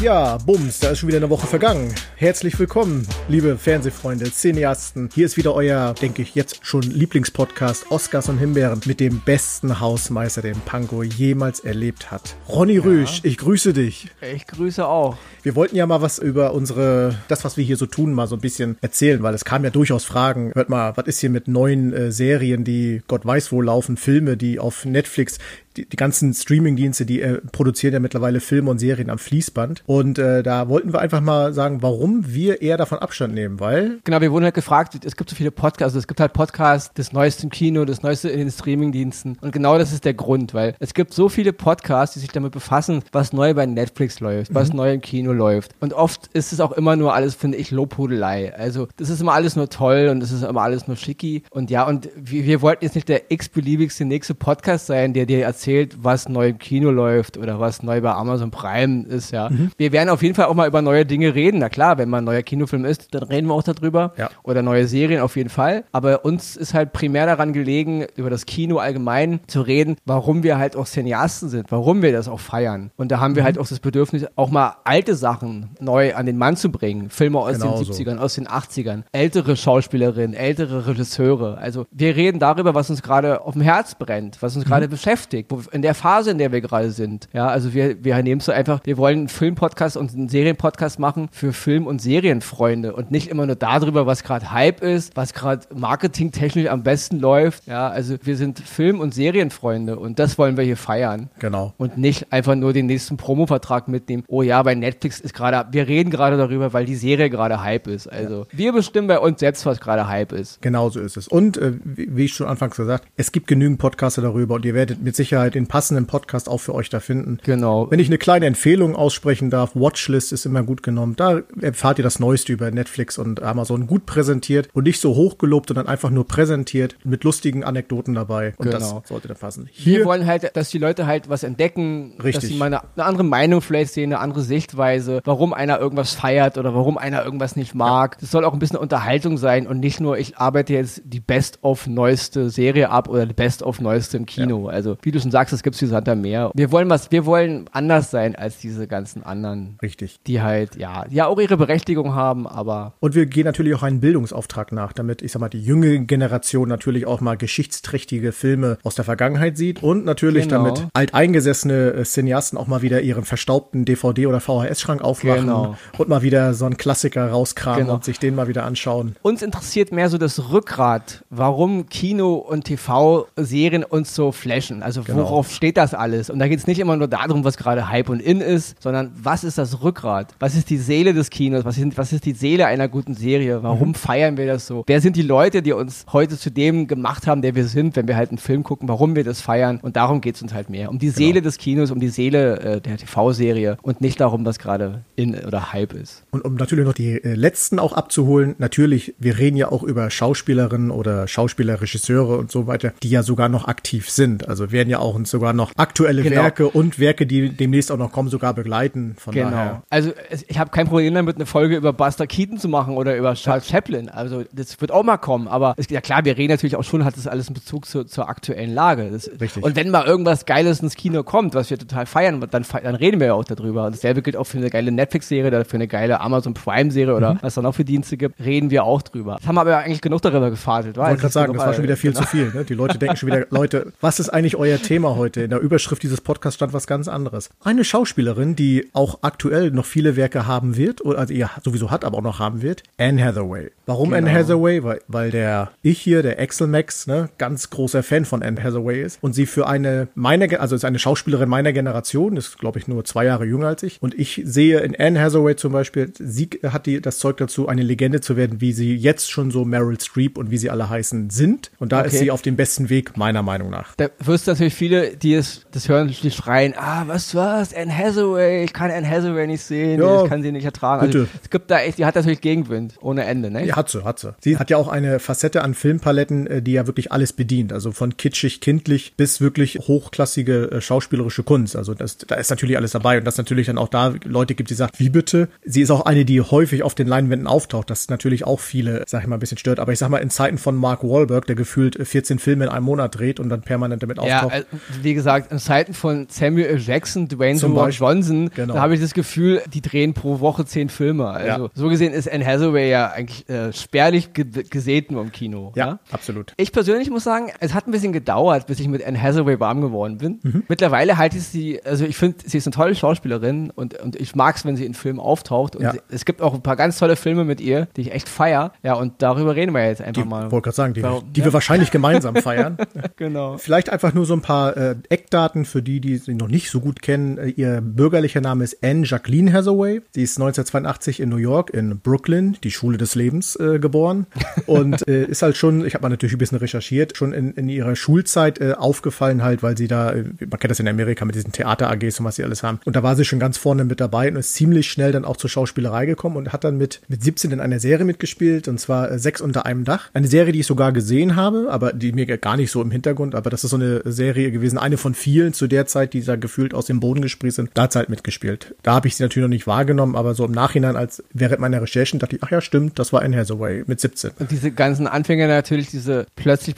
[0.00, 1.92] Ja, Bums, da ist schon wieder eine Woche vergangen.
[2.14, 5.10] Herzlich willkommen, liebe Fernsehfreunde, Cineasten.
[5.12, 9.80] Hier ist wieder euer, denke ich, jetzt schon Lieblingspodcast Oscars und Himbeeren mit dem besten
[9.80, 12.36] Hausmeister, den Pango jemals erlebt hat.
[12.48, 12.82] Ronny ja.
[12.82, 14.06] Rüsch, ich grüße dich.
[14.32, 15.16] Ich grüße auch.
[15.42, 18.36] Wir wollten ja mal was über unsere, das, was wir hier so tun, mal so
[18.36, 20.52] ein bisschen erzählen, weil es kam ja durchaus Fragen.
[20.54, 24.36] Hört mal, was ist hier mit neuen äh, Serien, die Gott weiß wo laufen, Filme,
[24.36, 25.38] die auf Netflix
[25.78, 29.82] die, die ganzen Streaming-Dienste, die äh, produzieren ja mittlerweile Filme und Serien am Fließband.
[29.86, 34.00] Und äh, da wollten wir einfach mal sagen, warum wir eher davon Abstand nehmen, weil.
[34.04, 36.90] Genau, wir wurden halt gefragt, es gibt so viele Podcasts, also es gibt halt Podcasts,
[36.94, 39.38] das Neueste im Kino, das Neueste in den Streaming-Diensten.
[39.40, 42.52] Und genau das ist der Grund, weil es gibt so viele Podcasts, die sich damit
[42.52, 44.76] befassen, was neu bei Netflix läuft, was mhm.
[44.76, 45.72] neu im Kino läuft.
[45.80, 48.54] Und oft ist es auch immer nur alles, finde ich, Lobhudelei.
[48.54, 51.42] Also das ist immer alles nur toll und das ist immer alles nur schicki.
[51.50, 55.44] Und ja, und wir, wir wollten jetzt nicht der x-beliebigste nächste Podcast sein, der dir
[55.44, 59.50] erzählt, erzählt, was neu im Kino läuft oder was neu bei Amazon Prime ist, ja.
[59.50, 59.70] Mhm.
[59.76, 61.58] Wir werden auf jeden Fall auch mal über neue Dinge reden.
[61.58, 64.12] Na klar, wenn man ein neuer Kinofilm ist, dann reden wir auch darüber.
[64.16, 64.30] Ja.
[64.42, 65.84] Oder neue Serien auf jeden Fall.
[65.92, 70.58] Aber uns ist halt primär daran gelegen, über das Kino allgemein zu reden, warum wir
[70.58, 72.90] halt auch Cineasten sind, warum wir das auch feiern.
[72.96, 73.46] Und da haben wir mhm.
[73.46, 77.10] halt auch das Bedürfnis, auch mal alte Sachen neu an den Mann zu bringen.
[77.10, 78.22] Filme aus genau den 70ern, so.
[78.22, 81.58] aus den 80ern, ältere Schauspielerinnen, ältere Regisseure.
[81.58, 84.70] Also wir reden darüber, was uns gerade auf dem Herz brennt, was uns mhm.
[84.70, 87.28] gerade beschäftigt, wo in der Phase, in der wir gerade sind.
[87.32, 91.28] Ja, also wir, wir nehmen so einfach, wir wollen einen Filmpodcast und einen Serienpodcast machen
[91.32, 95.66] für Film- und Serienfreunde und nicht immer nur darüber, was gerade Hype ist, was gerade
[95.74, 97.66] marketingtechnisch am besten läuft.
[97.66, 101.30] Ja, also wir sind Film- und Serienfreunde und das wollen wir hier feiern.
[101.38, 101.74] Genau.
[101.78, 104.24] Und nicht einfach nur den nächsten Promovertrag mitnehmen.
[104.28, 107.86] Oh ja, bei Netflix ist gerade, wir reden gerade darüber, weil die Serie gerade Hype
[107.86, 108.06] ist.
[108.06, 108.46] Also ja.
[108.52, 110.60] wir bestimmen bei uns selbst, was gerade Hype ist.
[110.62, 111.28] Genau so ist es.
[111.28, 115.02] Und äh, wie ich schon anfangs gesagt, es gibt genügend Podcaster darüber und ihr werdet
[115.02, 117.38] mit Sicherheit den passenden Podcast auch für euch da finden.
[117.44, 117.90] Genau.
[117.90, 121.14] Wenn ich eine kleine Empfehlung aussprechen darf, Watchlist ist immer gut genommen.
[121.16, 125.68] Da erfahrt ihr das Neueste über Netflix und Amazon gut präsentiert und nicht so hochgelobt,
[125.68, 128.54] sondern einfach nur präsentiert mit lustigen Anekdoten dabei.
[128.56, 129.00] Und genau.
[129.00, 129.68] das sollte dann passen.
[129.72, 132.34] Hier Wir wollen halt, dass die Leute halt was entdecken, Richtig.
[132.34, 136.14] dass sie mal eine, eine, andere Meinung vielleicht sehen, eine andere Sichtweise, warum einer irgendwas
[136.14, 138.14] feiert oder warum einer irgendwas nicht mag.
[138.14, 138.20] Ja.
[138.20, 141.86] Das soll auch ein bisschen Unterhaltung sein und nicht nur, ich arbeite jetzt die Best-of
[141.86, 144.68] neueste Serie ab oder die Best-of neueste im Kino.
[144.68, 144.74] Ja.
[144.74, 146.50] Also, wie du schon sagst, es gibt wie Santa Meer.
[146.54, 149.78] Wir wollen was, wir wollen anders sein als diese ganzen anderen.
[149.82, 150.20] Richtig.
[150.26, 152.94] Die halt, ja, ja auch ihre Berechtigung haben, aber.
[153.00, 156.68] Und wir gehen natürlich auch einen Bildungsauftrag nach, damit, ich sag mal, die junge Generation
[156.68, 160.64] natürlich auch mal geschichtsträchtige Filme aus der Vergangenheit sieht und natürlich genau.
[160.64, 165.76] damit alteingesessene äh, Cineasten auch mal wieder ihren verstaubten DVD- oder VHS-Schrank aufmachen genau.
[165.98, 167.94] und mal wieder so einen Klassiker rauskramen genau.
[167.94, 169.16] und sich den mal wieder anschauen.
[169.22, 174.82] Uns interessiert mehr so das Rückgrat, warum Kino und TV-Serien uns so flashen.
[174.82, 175.30] Also genau.
[175.30, 176.30] worauf steht das alles.
[176.30, 179.12] Und da geht es nicht immer nur darum, was gerade Hype und In ist, sondern
[179.20, 180.34] was ist das Rückgrat?
[180.38, 181.64] Was ist die Seele des Kinos?
[181.64, 183.62] Was ist, was ist die Seele einer guten Serie?
[183.62, 183.94] Warum mhm.
[183.94, 184.84] feiern wir das so?
[184.86, 188.08] Wer sind die Leute, die uns heute zu dem gemacht haben, der wir sind, wenn
[188.08, 189.78] wir halt einen Film gucken, warum wir das feiern?
[189.82, 190.90] Und darum geht es uns halt mehr.
[190.90, 191.44] Um die Seele genau.
[191.44, 195.72] des Kinos, um die Seele äh, der TV-Serie und nicht darum, was gerade In oder
[195.72, 196.24] Hype ist.
[196.30, 200.10] Und um natürlich noch die äh, letzten auch abzuholen, natürlich, wir reden ja auch über
[200.10, 204.48] Schauspielerinnen oder Schauspieler, Regisseure und so weiter, die ja sogar noch aktiv sind.
[204.48, 206.42] Also werden ja auch sogar noch aktuelle genau.
[206.42, 209.14] Werke und Werke, die demnächst auch noch kommen, sogar begleiten.
[209.18, 209.50] Von genau.
[209.50, 209.82] Daher.
[209.90, 210.12] Also
[210.48, 213.68] ich habe kein Problem damit, eine Folge über Buster Keaton zu machen oder über Charles.
[213.68, 214.08] Chaplin.
[214.08, 215.48] Also das wird auch mal kommen.
[215.48, 218.04] Aber es, ja klar, wir reden natürlich auch schon, hat das alles einen Bezug zu,
[218.04, 219.10] zur aktuellen Lage.
[219.10, 219.62] Das, Richtig.
[219.62, 223.20] Und wenn mal irgendwas Geiles ins Kino kommt, was wir total feiern, dann, dann reden
[223.20, 223.86] wir ja auch darüber.
[223.86, 227.34] Und dasselbe gilt auch für eine geile Netflix-Serie oder für eine geile Amazon Prime-Serie oder
[227.34, 227.38] mhm.
[227.42, 229.36] was da noch für Dienste gibt, reden wir auch drüber.
[229.38, 230.96] Das haben wir aber eigentlich genug darüber gefadelt.
[230.96, 232.22] Ich wollte gerade sagen, das war schon wieder viel genau.
[232.22, 232.52] zu viel.
[232.52, 232.64] Ne?
[232.64, 235.42] Die Leute denken schon wieder, Leute, was ist eigentlich euer Thema heute?
[235.42, 237.50] In der Überschrift dieses Podcasts stand was ganz anderes.
[237.62, 242.04] Eine Schauspielerin, die auch aktuell noch viele Werke haben wird, oder also ihr sowieso hat,
[242.04, 243.70] aber auch noch haben wird, Anne Hathaway.
[243.86, 244.18] Warum genau.
[244.18, 244.82] Anne Hathaway?
[244.82, 249.02] Weil, weil der ich hier, der Axel Max, ne, ganz großer Fan von Anne Hathaway
[249.02, 252.88] ist und sie für eine meine, also ist eine Schauspielerin meiner Generation, ist glaube ich
[252.88, 256.50] nur zwei Jahre jünger als ich und ich sehe in Anne Hathaway zum Beispiel, sie
[256.64, 260.00] hat die das Zeug dazu, eine Legende zu werden, wie sie jetzt schon so Meryl
[260.00, 262.08] Streep und wie sie alle heißen sind und da okay.
[262.08, 263.94] ist sie auf dem besten Weg meiner Meinung nach.
[263.96, 267.96] Da wirst du natürlich viele, die es das hören, die schreien, ah, was was, Anne
[267.96, 271.06] Hathaway, ich kann Anne Hathaway nicht sehen, ja, ich kann sie nicht ertragen.
[271.06, 273.66] Also, es gibt da echt, die hat natürlich Gegenwind ohne Ende, ne?
[273.66, 274.34] Ja, hat sie, hat sie.
[274.40, 277.92] Sie hat ja auch eine Facette an Filmpaletten, äh, die ja wirklich alles bedient, also
[277.92, 281.76] von kitschig, kindlich bis wirklich hochklassige äh, schauspielerische Kunst.
[281.76, 284.70] Also das, da ist natürlich alles dabei und dass natürlich dann auch da Leute gibt,
[284.70, 285.48] die sagen, wie bitte?
[285.64, 289.22] Sie ist auch eine, die häufig auf den Leinwänden auftaucht, das natürlich auch viele, sag
[289.22, 289.80] ich mal, ein bisschen stört.
[289.80, 292.84] Aber ich sag mal, in Zeiten von Mark Wahlberg, der gefühlt 14 Filme in einem
[292.84, 294.54] Monat dreht und dann permanent damit auftaucht.
[294.54, 296.78] Ja, wie gesagt, in Zeiten von Samuel L.
[296.78, 297.90] Jackson, Dwayne The Rock.
[297.92, 298.74] Johnson, Genau.
[298.74, 301.28] da habe ich das Gefühl, die drehen pro Woche zehn Filme.
[301.28, 301.70] Also Ja.
[301.74, 305.72] so gesehen ist Anne Hathaway ja eigentlich äh, spärlich ge gesät nur im Kino.
[305.76, 306.52] Ja, absolut.
[306.56, 309.80] Ich persönlich muss sagen, es hat ein bisschen gedauert, bis ich mit Anne Hathaway warm
[309.80, 310.40] geworden bin.
[310.42, 310.62] Mhm.
[310.68, 314.34] Mittlerweile halte ich sie, also ich finde, sie ist eine tolle Schauspielerin und, und ich
[314.34, 315.76] mag es, wenn sie in Filmen auftaucht.
[315.76, 315.92] Und Ja.
[315.92, 318.72] sie, es gibt auch ein paar ganz tolle Filme mit ihr, die ich echt feier.
[318.82, 320.50] Ja, und darüber reden wir jetzt einfach Die, mal.
[320.50, 321.32] wollte gerade sagen, die, Warum?
[321.32, 321.46] die Ja.
[321.46, 322.76] wir wahrscheinlich gemeinsam feiern.
[323.16, 323.58] Genau.
[323.58, 326.80] Vielleicht einfach nur so ein paar äh, Eckdaten für die, die sie noch nicht so
[326.80, 327.38] gut kennen.
[327.38, 330.00] Äh, Ihr bürgerlicher Name ist Anne Jacqueline Hathaway.
[330.12, 334.26] Sie ist 1982 in New York, in Brooklyn, die Schule des Lebens, äh, geboren.
[334.66, 337.68] Und äh, ist halt schon, ich habe mal natürlich ein bisschen recherchiert, schon in, in
[337.68, 341.34] ihrer Schulzeit äh, aufgefallen halt, weil sie da, äh, man kennt das in Amerika mit
[341.34, 342.80] diesen Theater-AGs und was sie alles haben.
[342.84, 345.36] Und da war sie schon ganz vorne mit dabei und ist ziemlich schnell dann auch
[345.36, 349.10] zur Schauspielerei gekommen und hat dann mit, mit 17 in einer Serie mitgespielt und zwar
[349.10, 350.10] äh, Sechs unter einem Dach.
[350.14, 353.34] Eine Serie, die ich sogar gesehen habe, aber die mir gar nicht so im Hintergrund,
[353.34, 356.36] aber das ist so eine Serie gewesen, eine von vielen zu der Zeit, die da
[356.36, 357.70] gefühlt aus dem Boden gesprießt sind.
[357.74, 358.74] Da hat sie halt mitgespielt.
[358.82, 361.80] Da habe ich sie natürlich noch nicht wahrgenommen, aber so im Nachhinein, als während meiner
[361.82, 364.30] Recherchen, dachte ich, ach ja, stimmt, das war Anne Hathaway mit 17.
[364.38, 366.74] Und diese ganzen Anfänger natürlich, diese plötzlich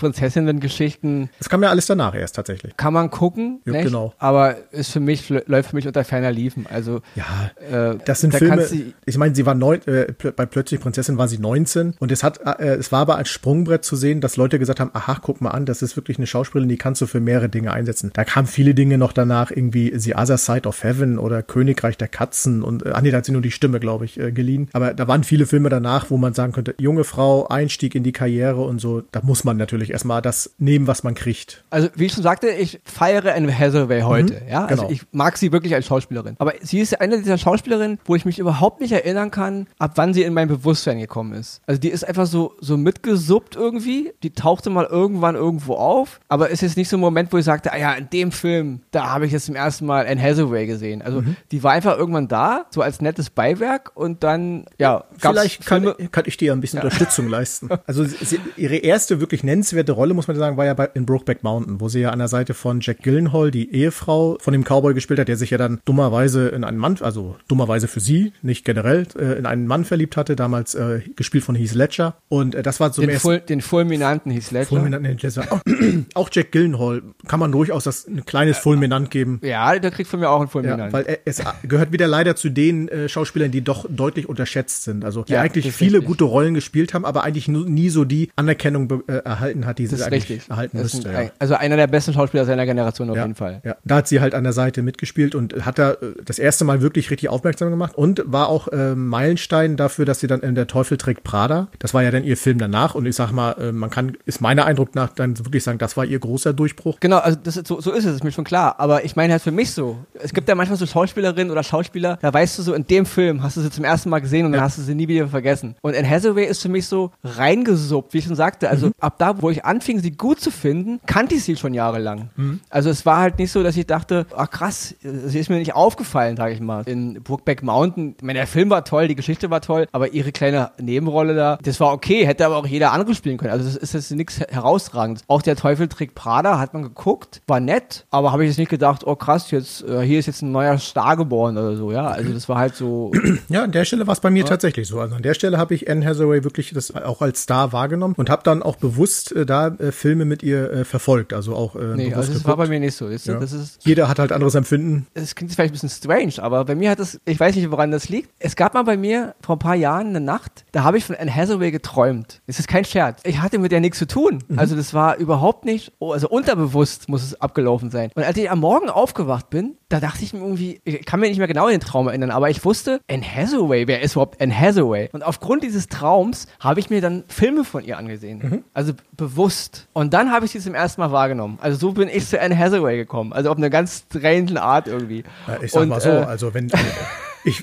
[0.50, 2.76] Prinzessinnen-Geschichten, Das kam ja alles danach erst tatsächlich.
[2.76, 4.14] kann man gucken, Ja, genau.
[4.18, 6.66] aber ist für mich, läuft für mich unter ferner Liefen.
[6.68, 8.66] Also Ja, äh, Das sind da Filme,
[9.06, 12.40] ich meine, sie war neun, äh, bei Plötzlich Prinzessin war sie 19 und es hat,
[12.44, 15.50] äh, es war aber als Sprungbrett zu sehen, dass Leute gesagt haben, aha, guck mal
[15.50, 18.10] an, das ist wirklich eine Schauspielerin, die kannst du für mehrere Dinge einsetzen.
[18.12, 22.08] Da kamen viele Dinge noch danach, irgendwie The Other Side of Heaven oder Königreich der
[22.08, 24.68] Katzen und, äh, nee, da hat sie nur die Stimme, glaube ich, äh, geliehen.
[24.72, 28.12] Aber da waren viele Filme danach, wo man sagen könnte, junge Frau, Einstieg in die
[28.12, 31.64] Karriere und so, da muss man natürlich erstmal das nehmen, was man kriegt.
[31.70, 34.42] Also, wie ich schon sagte, ich feiere Anne Hathaway heute.
[34.48, 34.92] ja, also genau.
[34.92, 36.36] ich mag sie wirklich als Schauspielerin.
[36.38, 40.14] Aber sie ist eine dieser Schauspielerinnen, wo ich mich überhaupt nicht erinnern kann, ab wann
[40.14, 41.60] sie in mein Bewusstsein gekommen ist.
[41.66, 44.12] Also, die ist einfach so, so mitgesuppt irgendwie.
[44.22, 46.20] Die tauchte mal irgendwann irgendwo auf.
[46.28, 48.80] Aber es ist nicht so ein Moment, wo ich sagte, ah ja, in dem Film,
[48.92, 51.02] da habe ich jetzt zum ersten Mal Anne Hathaway gesehen.
[51.02, 51.36] Also, Mhm.
[51.50, 55.92] die war einfach irgendwann da, so als nettes Beiwerk und dann, ja, gab's Vielleicht kann,
[56.12, 57.68] kann ich dir ja ein bisschen Unterstützung leisten.
[57.86, 61.42] Also sie, ihre erste wirklich nennenswerte Rolle, muss man sagen, war ja bei, in Brokeback
[61.42, 64.94] Mountain, wo sie ja an der Seite von Jack Gyllenhaal, die Ehefrau von dem Cowboy
[64.94, 68.64] gespielt hat, der sich ja dann dummerweise in einen Mann, also dummerweise für sie, nicht
[68.64, 72.14] generell, äh, in einen Mann verliebt hatte, damals äh, gespielt von Heath Ledger.
[72.28, 74.68] Und äh, das war zum Den, Ful den Fulminanten hieß Ledger.
[74.68, 75.44] Fulminant, nee, Ledger.
[75.50, 75.60] Auch,
[76.14, 79.40] auch Jack Gyllenhaal kann man durchaus das ein kleines Fulminant geben.
[79.42, 80.92] Ja, der kriegt von mir auch Ja, Fulminant.
[80.92, 85.04] weil er, es gehört wieder leider zu den äh, Schauspielern, die doch deutlich unterschätzt sind.
[85.04, 86.06] Also die Ja, eigentlich viele richtig.
[86.06, 89.96] gute Rollen gespielt haben, aber eigentlich nie so die Anerkennung äh, erhalten hat, die sie
[90.02, 90.48] eigentlich richtig.
[90.50, 91.10] erhalten Das müsste.
[91.10, 91.30] ein, Ja.
[91.38, 93.60] Also einer der besten Schauspieler seiner Generation auf Ja, jeden Fall.
[93.64, 93.76] Ja.
[93.84, 96.80] Da hat sie halt an der Seite mitgespielt und hat da äh, das erste Mal
[96.82, 100.66] wirklich richtig aufmerksam gemacht und war auch äh, Meilenstein dafür, dass sie dann in Der
[100.66, 103.72] Teufel trägt Prada, das war ja dann ihr Film danach und ich sag mal, äh,
[103.72, 106.98] man kann, ist meiner Eindruck nach dann wirklich sagen, das war ihr großer Durchbruch.
[107.00, 108.74] Genau, also das ist, so, so ist es, ist mir schon klar.
[108.78, 109.98] Aber ich meine halt für mich so.
[110.14, 113.42] Es gibt ja manchmal so Schauspielerinnen oder Schauspieler, da weißt du so, in dem Film
[113.42, 115.74] hast du sie zum ersten Mal gesehen und dann hast du sie nie wieder vergessen.
[115.82, 118.68] Und Anne Hathaway ist für mich so reingesuppt, wie ich schon sagte.
[118.68, 118.92] Also Mhm.
[119.00, 122.30] ab da, wo ich anfing, sie gut zu finden, kannte ich sie schon jahrelang.
[122.36, 122.60] Mhm.
[122.70, 125.74] Also es war halt nicht so, dass ich dachte, ach krass, sie ist mir nicht
[125.74, 126.82] aufgefallen, sage ich mal.
[126.86, 130.32] In Brookback Mountain, ich meine, der Film war toll, die Geschichte war toll, aber ihre
[130.32, 133.52] kleine Nebenrolle da, das war okay, hätte aber auch jeder andere spielen können.
[133.52, 135.22] Also das ist jetzt nichts herausragendes.
[135.28, 138.68] Auch der Teufel trägt Prada, hat man geguckt, war nett, aber habe ich jetzt nicht
[138.70, 142.06] gedacht, oh krass, jetzt äh, hier ist jetzt ein neuer Star geboren oder so, ja.
[142.08, 143.12] Also das war halt so.
[143.48, 145.00] Ja, an der Stelle war es bei mir tatsächlich so.
[145.00, 148.30] Also an der Stelle habe ich Anne Hathaway wirklich das auch als Star wahrgenommen und
[148.30, 151.32] habe dann auch bewusst äh, da äh, Filme mit ihr äh, verfolgt.
[151.32, 152.46] Also auch äh, Nee, bewusst also das geguckt.
[152.46, 153.08] war bei mir nicht so.
[153.08, 153.14] Du?
[153.16, 153.40] Ja.
[153.40, 155.06] Das ist Jeder hat halt anderes Empfinden.
[155.14, 157.90] es klingt vielleicht ein bisschen strange, aber bei mir hat es, ich weiß nicht, woran
[157.90, 158.30] das liegt.
[158.38, 161.16] Es gab mal bei mir vor ein paar Jahren eine Nacht, da habe ich von
[161.16, 162.40] Anne Hathaway geträumt.
[162.46, 163.20] Es ist kein Scherz.
[163.24, 164.44] Ich hatte mit der nichts zu tun.
[164.56, 168.10] Also das war überhaupt nicht, oh, also unterbewusst muss es abgelaufen sein.
[168.14, 171.28] Und als ich am Morgen aufgewacht bin, da dachte ich mir irgendwie, ich kann mir
[171.28, 174.58] nicht mehr genau den Traum erinnern, aber ich wusste, Anne Hathaway, wer ist überhaupt Anne
[174.58, 175.10] Hathaway?
[175.12, 178.64] Und aufgrund dieses Traums habe ich mir dann Filme von ihr angesehen.
[178.72, 179.88] Also bewusst.
[179.92, 181.58] Und dann habe ich sie zum ersten Mal wahrgenommen.
[181.60, 183.32] Also so bin ich zu Anne Hathaway gekommen.
[183.32, 185.24] Also auf eine ganz strange Art irgendwie.
[185.62, 186.70] Ich sag Und, mal so, äh, also wenn
[187.44, 187.62] ich,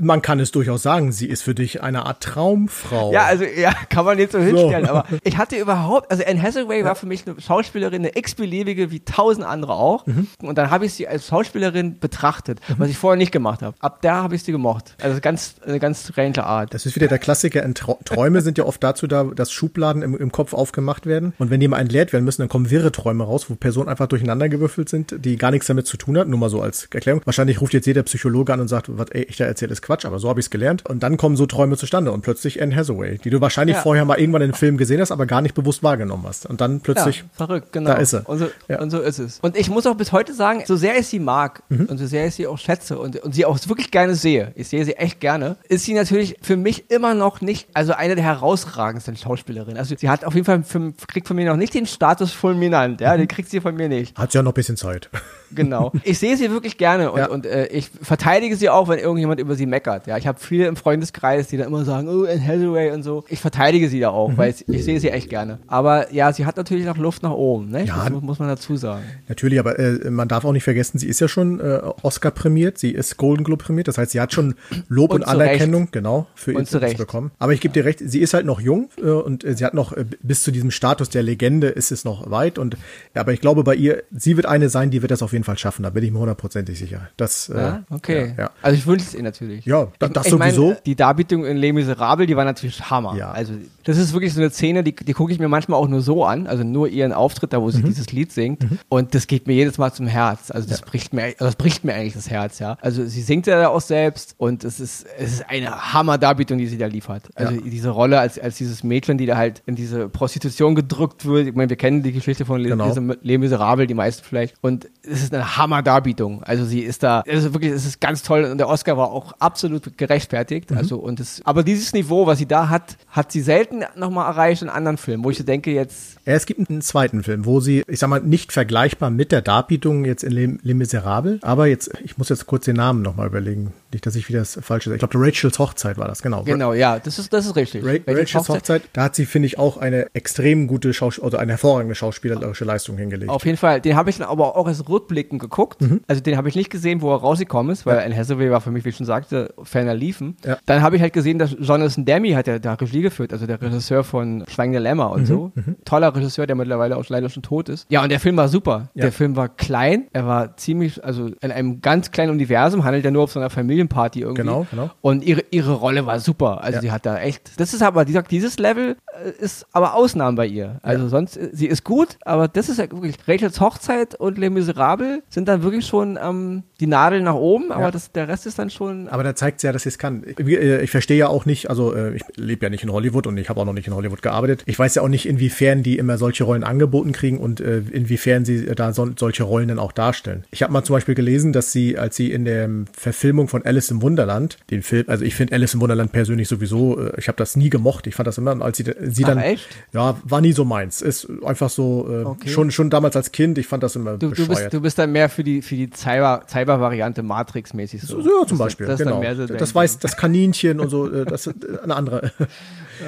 [0.00, 3.12] man kann es durchaus sagen, sie ist für dich eine Art Traumfrau.
[3.12, 6.84] Ja, also ja, kann man jetzt so hinstellen, aber ich hatte überhaupt, also Anne Hathaway
[6.84, 10.06] war für mich eine Schauspielerin, eine x-beliebige wie tausend andere auch.
[10.06, 10.28] Mhm.
[10.42, 13.76] Und dann habe ich sie als Schauspielerin betrachtet, was ich vorher nicht gemacht habe.
[13.80, 14.96] Ab da habe ich sie gemocht.
[15.02, 16.74] Also ganz, eine ganz strange Art.
[16.74, 17.64] Das ist wieder der Klassiker.
[18.04, 21.32] Träume sind ja oft dazu da, dass Schubladen im, im Kopf aufgemacht werden.
[21.38, 24.06] Und wenn die mal entleert werden müssen, dann kommen wirre Träume raus, wo Personen einfach
[24.06, 26.28] durcheinandergewürfelt sind, die gar nichts damit zu tun hat.
[26.28, 27.22] Nur mal so als Erklärung.
[27.24, 29.82] Wahrscheinlich ruft jetzt jeder Psychologe an und sagt, was gesagt, ey, ich da erzähle ist
[29.82, 30.86] Quatsch, aber so habe ich es gelernt.
[30.88, 33.82] Und dann kommen so Träume zustande und plötzlich Anne Hathaway, die du wahrscheinlich Ja.
[33.82, 36.46] vorher mal irgendwann in einem Film gesehen hast, aber gar nicht bewusst wahrgenommen hast.
[36.46, 37.90] Und dann plötzlich, Ja, verrückt, genau.
[37.90, 38.22] da ist sie.
[38.22, 38.80] Und so, Ja.
[38.80, 39.38] und so ist es.
[39.40, 41.86] Und ich muss auch bis heute sagen, so sehr ich sie mag Mhm.
[41.86, 44.68] und so sehr ich sie auch schätze und, und sie auch wirklich gerne sehe, ich
[44.68, 48.24] sehe sie echt gerne, ist sie natürlich für mich immer noch nicht, also eine der
[48.24, 49.76] herausragendsten Schauspielerinnen.
[49.78, 53.00] Also sie hat auf jeden Fall, für, kriegt von mir noch nicht den Status fulminant,
[53.00, 53.18] ja, Mhm.
[53.18, 54.16] den kriegt sie von mir nicht.
[54.18, 55.08] hat sie ja noch ein bisschen Zeit.
[55.50, 55.92] Genau.
[56.04, 59.54] Ich sehe sie wirklich gerne und, und äh, ich verteidige sie auch, wenn irgendjemand über
[59.54, 60.06] sie meckert.
[60.06, 63.24] Ja, ich habe viele im Freundeskreis, die dann immer sagen, oh, Anne Hathaway und so.
[63.28, 64.36] Ich verteidige sie da auch, Mhm.
[64.38, 65.58] weil ich, ich sehe sie echt gerne.
[65.66, 67.84] Aber ja, sie hat natürlich noch Luft nach oben, ne?
[67.84, 68.08] Ja.
[68.08, 69.04] Das muss, man dazu sagen.
[69.28, 72.78] Natürlich, aber äh, man darf auch nicht vergessen, sie ist ja schon äh, Oscar prämiert,
[72.78, 74.54] sie ist Golden Globe prämiert, das heißt, sie hat schon
[74.88, 76.98] Lob und, Und Anerkennung, genau, für ihr zu Recht.
[76.98, 77.30] bekommen.
[77.38, 79.74] Aber ich gebe dir recht, sie ist halt noch jung äh, und äh, sie hat
[79.74, 82.76] noch äh, bis zu diesem Status der Legende ist es noch weit und
[83.14, 85.58] aber ich glaube bei ihr, sie wird eine sein, die wird das auf jeden Fall
[85.58, 87.08] schaffen, da bin ich mir hundertprozentig sicher.
[87.16, 88.34] Das, äh, Ja, okay.
[88.36, 88.50] Ja, ja.
[88.62, 89.64] Also ich wünsche es ihr natürlich.
[89.64, 90.76] Ja, da- das ich mein, sowieso.
[90.84, 93.14] die Darbietung in Les Miserables, die war natürlich Hammer.
[93.16, 93.30] Ja.
[93.30, 93.52] Also
[93.84, 96.24] das ist wirklich so eine Szene, die, die gucke ich mir manchmal auch nur so
[96.24, 97.70] an, also nur ihren Auftritt, da wo Mhm.
[97.70, 98.66] sie dieses Lied singt.
[98.88, 100.50] Und das geht mir jedes Mal zum Herz.
[100.50, 102.76] Also das bricht mir, also das bricht mir eigentlich das Herz, ja.
[102.80, 106.78] Also sie singt ja auch selbst und es ist, es ist eine Hammer-Darbietung, die sie
[106.78, 107.24] da liefert.
[107.34, 107.60] Also Ja.
[107.62, 111.46] diese Rolle als, als dieses Mädchen, die da halt in diese Prostitution gedrückt wird.
[111.46, 112.92] Ich meine, wir kennen die Geschichte von Les, Genau.
[113.22, 114.54] Les Miserables, die meisten vielleicht.
[114.60, 116.42] Und es ist eine Hammer-Darbietung.
[116.42, 119.10] Also sie ist da, es ist wirklich, es ist ganz toll und der Oscar war
[119.10, 120.70] auch absolut gerechtfertigt.
[120.70, 124.62] Also und es, aber dieses Niveau, was sie da hat, hat sie selten nochmal erreicht
[124.62, 127.58] in anderen Filmen, wo ich so denke jetzt, Ja, es gibt einen zweiten Film, wo
[127.58, 131.66] sie, ich sag mal, nicht vergleichbar mit der Darbietung jetzt in Les, Les Miserables, aber
[131.66, 134.90] jetzt, ich muss jetzt kurz den Namen nochmal überlegen, nicht, dass ich wieder das Falsche
[134.90, 134.96] sage.
[135.02, 136.42] Ich glaube, Rachels Hochzeit war das, genau.
[136.42, 137.84] genau, ja, das ist, das ist richtig.
[137.84, 141.24] Ra Rachel Rachels Hochzeit- Hochzeit, da hat sie, finde ich, auch eine extrem gute Schauspiel
[141.24, 143.30] oder eine hervorragende schauspielerische Leistung hingelegt.
[143.30, 145.80] Auf jeden Fall, den habe ich dann aber auch als Rückblicken geguckt.
[145.80, 146.00] Mhm.
[146.06, 148.70] Also den habe ich nicht gesehen, wo er rausgekommen ist, weil Anne Hathaway war für
[148.70, 150.36] mich, wie ich schon sagte, ferner liefen.
[150.44, 150.58] Ja.
[150.66, 153.60] Dann habe ich halt gesehen, dass Jonathan Demme hat ja da Regie geführt, also der
[153.60, 155.12] Regisseur von Schweigende Lämmer Mhm.
[155.14, 155.52] und so.
[155.84, 157.86] Toller Regisseur, der mittlerweile auch leider schon tot ist.
[157.90, 158.90] Ja, und der Film war super.
[158.94, 159.02] Ja.
[159.02, 163.10] Der Film war klein, er war ziemlich, also in einem ganz kleinen Universum, handelt ja
[163.10, 164.42] nur auf so einer Familienparty irgendwie.
[164.42, 164.90] Genau, genau.
[165.00, 166.62] Und ihre, ihre Rolle war super.
[166.62, 166.80] Also Ja.
[166.82, 170.36] sie hat da echt, das ist aber, wie gesagt, dieses Level äh, ist aber Ausnahmen
[170.36, 170.78] bei ihr.
[170.82, 174.50] Also sonst, äh, sie ist gut, aber das ist ja wirklich, Rachels Hochzeit und Les
[174.50, 177.90] Miserables sind dann wirklich schon ähm, die Nadeln nach oben, aber Ja.
[177.90, 180.22] das, der Rest ist dann schon, Aber da zeigt sie ja, dass sie es kann.
[180.26, 183.36] Ich, äh, ich verstehe ja auch nicht, also ich lebe ja nicht in Hollywood und
[183.38, 184.62] ich habe auch noch nicht in Hollywood gearbeitet.
[184.66, 188.44] Ich weiß ja auch nicht, inwiefern die immer solche Rollen angeboten kriegen und äh, inwiefern
[188.44, 190.44] sie da so, solche Rollen dann auch darstellen.
[190.50, 193.90] Ich habe mal zum Beispiel gelesen, dass sie, als sie in der Verfilmung von Alice
[193.90, 197.36] im Wunderland, den Film, also ich finde Alice im Wunderland persönlich sowieso, äh, ich habe
[197.36, 198.06] das nie gemocht.
[198.06, 199.66] Ich fand das immer, als sie, sie Ach, dann, echt?
[199.92, 201.02] ja, war nie so meins.
[201.02, 202.48] Ist einfach so, äh, Okay.
[202.48, 204.48] schon schon damals als Kind, ich fand das immer du, du, bescheuert.
[204.48, 208.20] bist, du bist dann mehr für die, für die Cyber- Cyber-Variante Matrix-mäßig so.
[208.20, 209.22] So, ja, zum Das- Beispiel, das genau.
[209.34, 212.32] so das weiß das Kaninchen und so, äh, das ist eine andere.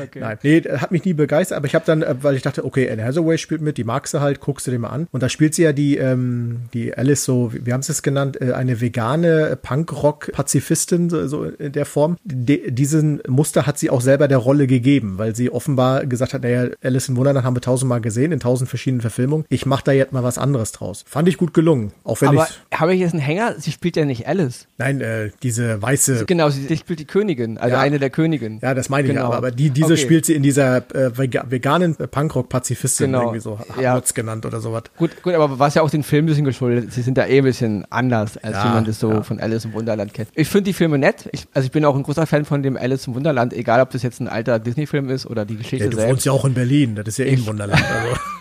[0.04, 0.20] Okay.
[0.20, 2.90] Nein, nee, hat mich nie begeistert, aber ich habe dann, äh, weil ich dachte, okay,
[2.90, 5.06] Anne Hathaway spielt mit, die magst du halt, guckst du dir mal an.
[5.10, 8.40] Und da spielt sie ja die, ähm, die Alice so, wie, haben sie es genannt,
[8.40, 12.16] äh, eine vegane Punkrock-Pazifistin, so, so in der Form.
[12.24, 16.42] De, diesen Muster hat sie auch selber der Rolle gegeben, weil sie offenbar gesagt hat,
[16.42, 19.44] naja, Alice in Wunderland haben wir tausendmal gesehen, in tausend verschiedenen Verfilmungen.
[19.48, 21.04] Ich mache da jetzt mal was anderes draus.
[21.06, 23.54] Fand ich gut gelungen, auch wenn Aber ich, habe ich jetzt einen Hänger?
[23.58, 24.66] Sie spielt ja nicht Alice.
[24.78, 27.80] nein, äh, diese weiße Genau, sie, sie spielt die Königin, also Ja.
[27.80, 28.60] eine der Königinnen.
[28.62, 29.22] Ja, das meine ich Genau.
[29.22, 30.02] ja, aber, aber die, diese Okay.
[30.02, 33.20] spielt sie in dieser äh, vega veganen äh, Punkrock-Pazifistin, Genau.
[33.22, 33.90] irgendwie so, Ja.
[33.92, 34.84] Hamotz genannt oder sowas.
[34.96, 37.38] Gut, gut, aber was ja auch den Film ein bisschen geschuldet, sie sind da eh
[37.38, 39.22] ein bisschen anders, als Ja, wie man das so ja.
[39.22, 40.28] von Alice im Wunderland kennt.
[40.34, 41.28] Ich finde die Filme nett.
[41.32, 43.90] Ich, also ich bin auch ein großer Fan von dem Alice im Wunderland, egal ob
[43.90, 46.24] das jetzt ein alter Disney-Film ist oder die Geschichte Ja, du wohnst selbst.
[46.26, 47.82] ja auch in Berlin, das ist ja eh ein Wunderland.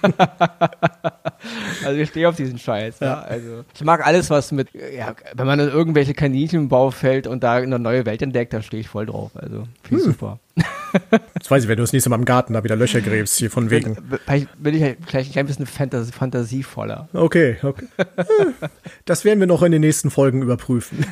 [0.02, 1.86] Also.
[1.86, 3.00] Also ich stehe auf diesen Scheiß.
[3.00, 3.22] Ja.
[3.22, 7.28] Also ich mag alles, was mit, ja, wenn man in irgendwelche Kaninchen im Bau fällt
[7.28, 9.32] und da eine neue Welt entdeckt, da stehe ich voll drauf.
[9.36, 10.12] Also finde ich Hm.
[10.14, 10.40] super.
[11.36, 13.52] Das weiß ich, wenn du das nächste Mal im Garten da wieder Löcher gräbst, hier
[13.52, 13.96] von wegen.
[14.26, 17.08] Vielleicht bin ich vielleicht ein klein bisschen Fantas fantasievoller.
[17.14, 17.86] Okay, okay.
[19.06, 21.06] Das werden wir noch in den nächsten Folgen überprüfen.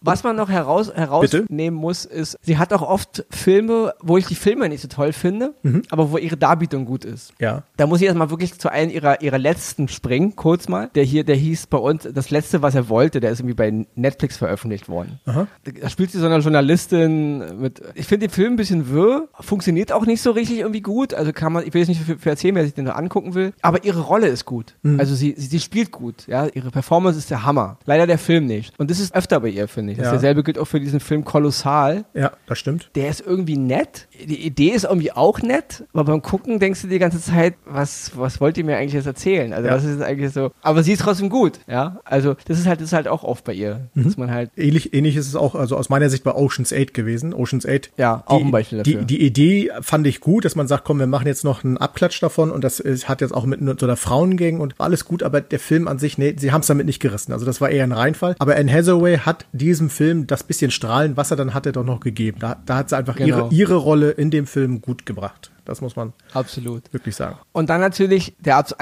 [0.00, 4.34] Was man noch heraus, herausnehmen muss, ist, sie hat auch oft Filme, wo ich die
[4.36, 5.82] Filme nicht so toll finde, Mhm.
[5.90, 7.32] aber wo ihre Darbietung gut ist.
[7.40, 7.64] Ja.
[7.76, 10.88] Da muss ich erstmal wirklich zu einem ihrer, ihrer letzten springen, kurz mal.
[10.94, 13.86] Der hier, der hieß bei uns, das letzte, was er wollte, der ist irgendwie bei
[13.96, 15.20] Netflix veröffentlicht worden.
[15.26, 15.46] Aha.
[15.64, 19.92] Da spielt sie so eine Journalistin mit, ich finde dem Film ein bisschen wirr, funktioniert
[19.92, 21.14] auch nicht so richtig irgendwie gut.
[21.14, 23.34] Also kann man, ich will jetzt nicht für, für erzählen, wer sich den nur angucken
[23.34, 24.74] will, aber ihre Rolle ist gut.
[24.82, 25.00] Mhm.
[25.00, 26.46] Also sie, sie, sie spielt gut, ja.
[26.54, 27.78] Ihre Performance ist der Hammer.
[27.86, 28.78] Leider der Film nicht.
[28.78, 29.98] Und das ist öfter bei ihr, finde ich.
[29.98, 30.12] Das Ja.
[30.12, 32.04] Dasselbe gilt auch für diesen Film Kolossal.
[32.14, 32.90] Ja, das stimmt.
[32.94, 34.08] Der ist irgendwie nett.
[34.26, 38.12] Die Idee ist irgendwie auch nett, aber beim Gucken denkst du die ganze Zeit, was,
[38.16, 39.52] was wollt ihr mir eigentlich jetzt erzählen?
[39.52, 39.74] Also Ja.
[39.74, 40.50] was ist eigentlich so?
[40.62, 42.00] Aber sie ist trotzdem gut, ja.
[42.04, 44.04] Also das ist halt, das ist halt auch oft bei ihr, Mhm.
[44.04, 46.92] dass man halt Ähnlich, ähnlich ist es auch, also aus meiner Sicht bei Ocean's 8
[46.94, 47.32] gewesen.
[47.34, 47.90] Ocean's 8.
[47.96, 49.02] Ja, die, auch ein Beispiel dafür.
[49.02, 51.76] Die, die Idee fand ich gut, dass man sagt, komm, wir machen jetzt noch einen
[51.78, 55.04] Abklatsch davon und das ist, hat jetzt auch mit so einer Frauengang und war alles
[55.04, 57.32] gut, aber der Film an sich, nee, sie haben es damit nicht gerissen.
[57.32, 58.34] Also das war eher ein Reinfall.
[58.38, 62.00] Aber Anne Hathaway hat diesem Film das bisschen Strahlen, was er dann hatte, doch noch
[62.00, 62.38] gegeben.
[62.40, 63.48] Da, da hat sie einfach Genau.
[63.48, 65.50] ihre, ihre Rolle in dem Film gut gebracht.
[65.68, 66.90] Das muss man absolut.
[66.94, 67.36] wirklich sagen.
[67.52, 68.74] Und dann natürlich, der also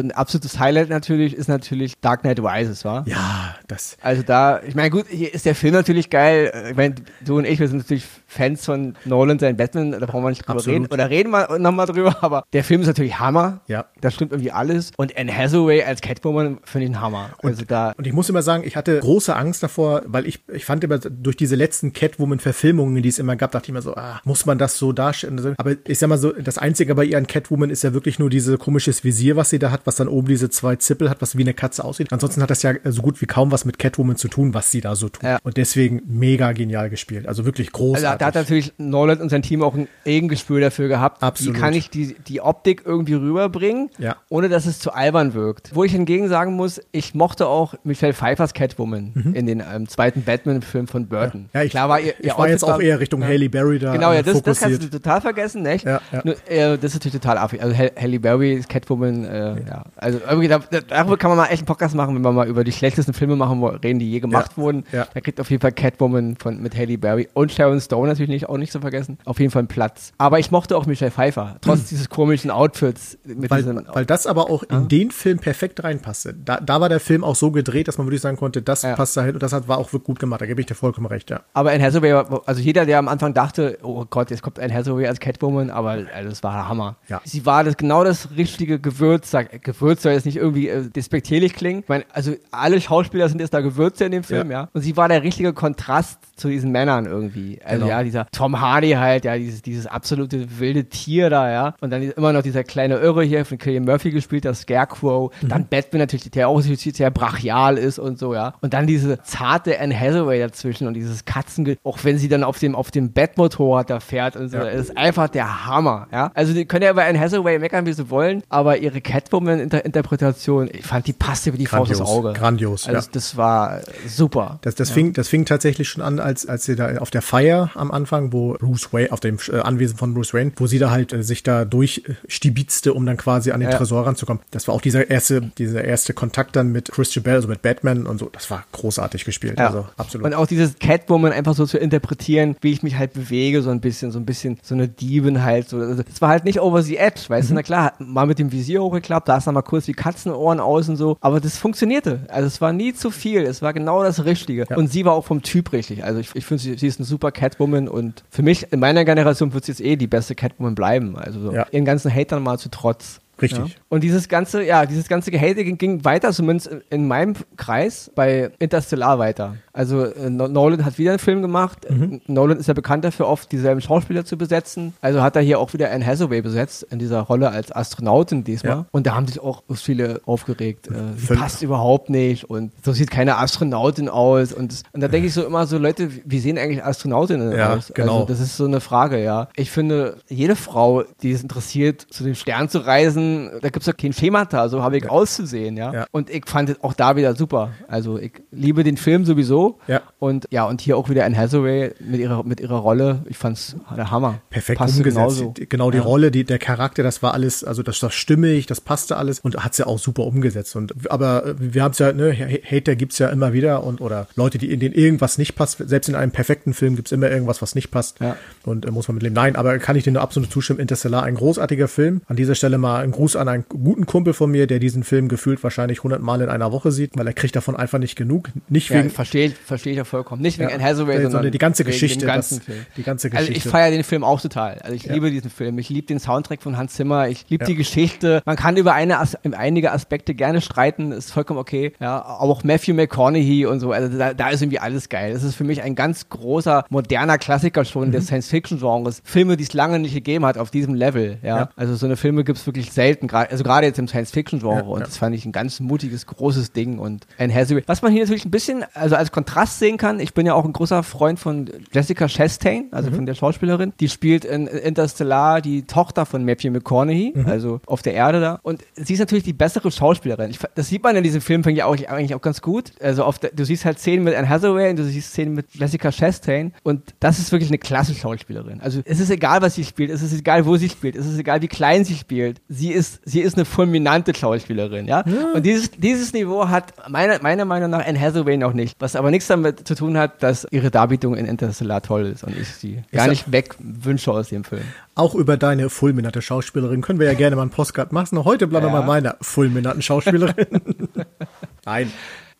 [0.00, 3.06] ein absolutes Highlight natürlich, ist natürlich Dark Knight Rises, war?
[3.06, 3.96] Ja, das.
[4.02, 6.68] Also da, ich meine, gut, hier ist der Film natürlich geil.
[6.70, 10.24] Ich meine, du und ich, wir sind natürlich Fans von Nolan, sein Batman, da brauchen
[10.24, 10.80] wir nicht drüber Absolut.
[10.80, 10.92] reden.
[10.92, 13.60] Oder reden wir nochmal drüber, aber der Film ist natürlich Hammer.
[13.68, 13.86] Ja.
[14.00, 14.90] Da stimmt irgendwie alles.
[14.96, 17.30] Und Anne Hathaway als Catwoman finde ich ein Hammer.
[17.44, 20.64] Also da, Und ich muss immer sagen, ich hatte große Angst davor, weil ich, ich
[20.64, 24.20] fand immer durch diese letzten Catwoman-Verfilmungen, die es immer gab, dachte ich mir so, ah,
[24.24, 25.54] muss man das so darstellen?
[25.58, 28.30] Aber ich sag mal so, das Einzige bei ihr an Catwoman ist ja wirklich nur
[28.30, 31.36] diese komisches Visier, was sie da hat, was dann oben diese zwei Zippel hat, was
[31.36, 32.12] wie eine Katze aussieht.
[32.12, 34.80] Ansonsten hat das ja so gut wie kaum was mit Catwoman zu tun, was sie
[34.80, 35.22] da so tut.
[35.22, 35.38] Ja.
[35.42, 37.28] Und deswegen mega genial gespielt.
[37.28, 38.18] Also wirklich also großartig.
[38.18, 41.22] da hat natürlich Nolan und sein Team auch ein Eigengespür dafür gehabt.
[41.22, 41.56] Absolut.
[41.56, 44.16] Wie kann ich die, die Optik irgendwie rüberbringen, Ja.
[44.30, 45.72] ohne dass es zu albern wirkt.
[45.74, 50.22] Wo ich hingegen sagen muss, ich mochte auch Michelle Pfeiffers Catwoman in den ähm, zweiten
[50.22, 51.42] Batman-Film von Burton.
[51.42, 51.48] Mhm.
[51.52, 53.92] ja, ich, Klar war ihr, ihr ich war jetzt auch eher Richtung Halle Berry da
[53.92, 54.80] Genau, ja, äh, das, das fokussiert.
[54.80, 55.84] kannst du total vergessen, nicht?
[55.84, 56.22] Ja, ja.
[56.24, 57.62] Nur, äh, das ist natürlich total affig.
[57.62, 59.84] Also Hall- Halle Berry, Catwoman, äh, ja.
[59.96, 62.48] Also irgendwie, da, da- darüber kann man mal echt einen Podcast machen, wenn wir mal
[62.48, 64.84] über die schlechtesten Filme machen reden, die je gemacht Ja, wurden.
[64.92, 65.06] ja.
[65.12, 68.48] Da kriegt auf jeden Fall Catwoman von, mit Halle Berry und Sharon Stone natürlich nicht,
[68.48, 69.18] auch nicht zu vergessen.
[69.24, 70.12] Auf jeden Fall einen Platz.
[70.18, 73.18] Aber ich mochte auch Michelle Pfeiffer, trotz dieses komischen Outfits.
[73.24, 76.34] Mit Weil, diesem, weil das aber auch in den Film perfekt reinpasste.
[76.34, 78.94] Da, da war der Film auch so gedreht, dass man wirklich sagen konnte, das Ja.
[78.94, 80.40] passt da hin und das hat, war auch wirklich gut gemacht.
[80.40, 81.40] Da gebe ich dir vollkommen recht, ja.
[81.54, 82.12] aber Anne Hathaway,
[82.46, 85.93] also jeder, der am Anfang dachte, oh Gott, jetzt kommt Anne Hathaway als Catwoman, aber
[86.14, 86.96] also, das war der Hammer.
[87.08, 87.20] Ja.
[87.24, 89.30] Sie war das, genau das richtige Gewürz.
[89.30, 91.80] Sag, Gewürz soll jetzt nicht irgendwie äh, despektierlich klingen.
[91.80, 94.62] Ich meine, also alle Schauspieler sind jetzt da Gewürze in dem Film, ja.
[94.62, 94.68] Ja.
[94.72, 97.60] Und sie war der richtige Kontrast zu diesen Männern irgendwie.
[97.64, 97.88] Also Genau.
[97.88, 101.74] ja, dieser Tom Hardy halt, ja, dieses, dieses absolute wilde Tier da, ja.
[101.80, 105.32] Und dann immer noch dieser kleine Irre hier von Killian Murphy gespielt, der Scarecrow.
[105.42, 105.48] Mhm.
[105.48, 108.54] Dann Batman natürlich, der auch sehr brachial ist und so, ja.
[108.60, 112.58] Und dann diese zarte Anne Hathaway dazwischen und dieses Katzen, auch wenn sie dann auf
[112.58, 114.56] dem, auf dem Batmotorrad da fährt und so.
[114.56, 114.64] Ja.
[114.64, 116.30] Das ist einfach der Hammer, ja.
[116.34, 120.84] Also die können ja bei Anne Hathaway meckern, wie sie wollen, aber ihre Catwoman-Interpretation, ich
[120.84, 122.32] fand, die passte wie die Faust Grandios, aufs Auge.
[122.32, 123.12] grandios, Also ja.
[123.12, 124.58] das war super.
[124.62, 127.70] Das, das, fing, das fing tatsächlich schon an, als, als sie da auf der Feier
[127.74, 130.90] am Anfang, wo Bruce Wayne, auf dem äh, Anwesen von Bruce Wayne, wo sie da
[130.90, 133.76] halt äh, sich da durchstiebizte, um dann quasi an den Ja.
[133.76, 134.42] Tresor ranzukommen.
[134.50, 138.06] Das war auch dieser erste, dieser erste Kontakt dann mit Christian Bell, also mit Batman
[138.06, 138.28] und so.
[138.32, 139.58] Das war großartig gespielt.
[139.58, 139.66] Ja.
[139.68, 140.26] Also absolut.
[140.26, 143.80] Und auch dieses Catwoman einfach so zu interpretieren, wie ich mich halt bewege, so ein
[143.80, 145.68] bisschen, so ein bisschen, so eine Diebin halt.
[145.68, 145.73] So.
[145.80, 147.54] Also, das war halt nicht over the edge, weißt Mhm.
[147.54, 149.92] du, na klar, hat mal mit dem Visier hochgeklappt, da ist dann mal kurz die
[149.92, 152.20] Katzenohren aus und so, aber das funktionierte.
[152.28, 154.66] Also es war nie zu viel, es war genau das Richtige.
[154.68, 154.76] Ja.
[154.76, 156.04] Und sie war auch vom Typ richtig.
[156.04, 159.04] Also ich, ich finde, sie, sie ist eine super Catwoman und für mich, in meiner
[159.04, 161.16] Generation wird sie jetzt eh die beste Catwoman bleiben.
[161.16, 161.66] Also so Ja.
[161.70, 163.20] ihren ganzen Hatern mal zu trotz.
[163.42, 163.58] Richtig.
[163.58, 163.74] Ja.
[163.88, 168.08] Und dieses ganze, ja, dieses ganze Gehate ging, ging weiter, zumindest in- in meinem Kreis,
[168.14, 169.56] bei Interstellar weiter.
[169.74, 171.86] Also äh, No- Nolan hat wieder einen Film gemacht.
[171.90, 172.20] Mhm.
[172.28, 174.94] Nolan ist ja bekannt dafür, oft dieselben Schauspieler zu besetzen.
[175.00, 178.72] Also hat er hier auch wieder Anne Hathaway besetzt, in dieser Rolle als Astronautin diesmal.
[178.72, 178.86] Ja.
[178.92, 180.86] Und da haben sich auch viele aufgeregt.
[180.86, 184.52] Äh, sie passt überhaupt nicht und so sieht keine Astronautin aus.
[184.52, 187.90] Und, und da denke ich so immer so, Leute, wie sehen eigentlich Astronautinnen Ja, aus?
[187.92, 188.14] genau.
[188.20, 189.48] Also das ist so eine Frage, ja.
[189.56, 193.86] Ich finde, jede Frau, die es interessiert, zu dem Stern zu reisen, da gibt es
[193.86, 195.92] ja kein Schemata, so habe ich auszusehen, ja?
[195.92, 196.06] Ja.
[196.12, 197.70] Und ich fand es auch da wieder super.
[197.88, 199.63] Also ich liebe den Film sowieso.
[199.88, 200.02] Ja.
[200.18, 203.22] Und ja, und hier auch wieder Anne Hathaway mit ihrer, mit ihrer Rolle.
[203.28, 204.40] Ich fand's der Hammer.
[204.50, 205.16] perfekt Passte umgesetzt.
[205.16, 205.54] genauso.
[205.68, 206.04] Genau die Ja.
[206.04, 209.56] Rolle, die, der Charakter, das war alles, also das war stimmig, das passte alles und
[209.64, 210.76] hat's ja auch super umgesetzt.
[210.76, 214.58] Und aber äh, wir haben's ja, ne, Hater gibt's ja immer wieder und oder Leute,
[214.58, 215.78] die in denen irgendwas nicht passt.
[215.86, 218.20] Selbst in einem perfekten Film gibt's immer irgendwas, was nicht passt.
[218.20, 218.36] Ja.
[218.64, 219.34] Und äh, muss man mit leben.
[219.34, 220.80] Nein, aber kann ich dir nur absolut zustimmen.
[220.80, 222.22] Interstellar, ein großartiger Film.
[222.26, 225.28] An dieser Stelle mal ein Gruß an einen guten Kumpel von mir, der diesen Film
[225.28, 228.50] gefühlt wahrscheinlich 100 Mal in einer Woche sieht, weil er kriegt davon einfach nicht genug.
[228.68, 230.42] Nicht Ja, wegen, verstehe ich, verstehe ich ja vollkommen.
[230.42, 232.86] Nicht wegen Ja, Anne Hathaway, sondern sondern die ganze Geschichte, das- Film.
[232.96, 233.68] die ganze Also ich Geschichte.
[233.68, 234.78] feiere den Film auch total.
[234.82, 235.14] Also ich Ja.
[235.14, 235.78] liebe diesen Film.
[235.78, 237.28] Ich liebe den Soundtrack von Hans Zimmer.
[237.28, 237.68] Ich liebe Ja.
[237.68, 238.42] die Geschichte.
[238.44, 241.12] Man kann über eine, As einige Aspekte gerne streiten.
[241.12, 241.92] Ist vollkommen okay.
[242.00, 243.92] Ja, aber auch Matthew McConaughey und so.
[243.92, 245.32] Also da, da ist irgendwie alles geil.
[245.32, 248.12] Das ist für mich ein ganz großer, moderner Klassiker schon Mhm.
[248.12, 249.20] des Science-Fiction-Genres.
[249.24, 251.38] Filme, die es lange nicht gegeben hat auf diesem Level.
[251.42, 251.70] Ja, Ja.
[251.76, 253.28] also so eine Filme gibt es wirklich selten.
[253.30, 254.84] Also gerade jetzt im Science-Fiction-Genre.
[254.84, 256.98] Und das fand ich ein ganz mutiges, großes Ding.
[256.98, 257.82] Und Anne Hathaway.
[257.86, 260.64] Was man hier natürlich ein bisschen, also als Kontrast sehen kann, ich bin ja auch
[260.64, 263.14] ein großer Freund von Jessica Chastain, also Mhm.
[263.16, 263.92] von der Schauspielerin.
[264.00, 267.46] Die spielt in Interstellar die Tochter von Matthew McConaughey, Mhm.
[267.46, 268.58] also auf der Erde da.
[268.62, 270.50] Und sie ist natürlich die bessere Schauspielerin.
[270.50, 272.92] Ich, das sieht man in diesem Film, finde ich auch, eigentlich auch ganz gut.
[273.02, 276.10] Also der, du siehst halt Szenen mit Anne Hathaway und du siehst Szenen mit Jessica
[276.10, 276.72] Chastain.
[276.82, 278.80] Und das ist wirklich eine klasse Schauspielerin.
[278.80, 281.38] Also es ist egal, was sie spielt, es ist egal, wo sie spielt, es ist
[281.38, 282.62] egal, wie klein sie spielt.
[282.68, 285.22] Sie ist, sie ist eine fulminante Schauspielerin, ja.
[285.54, 288.96] Und dieses, dieses Niveau hat meiner, meiner Meinung nach Anne Hathaway noch nicht.
[289.00, 292.56] Was aber nichts damit zu tun hat, dass ihre Darbietung in Interstellar toll ist und
[292.56, 294.82] ich sie gar ja- nicht wegwünsche aus dem Film.
[295.14, 298.44] Auch über deine fulminante Schauspielerin können wir ja gerne mal einen Postcard machen.
[298.44, 299.00] Heute bleiben wir Ja.
[299.00, 300.66] bei meiner fulminanten Schauspielerin.
[301.84, 302.10] Nein.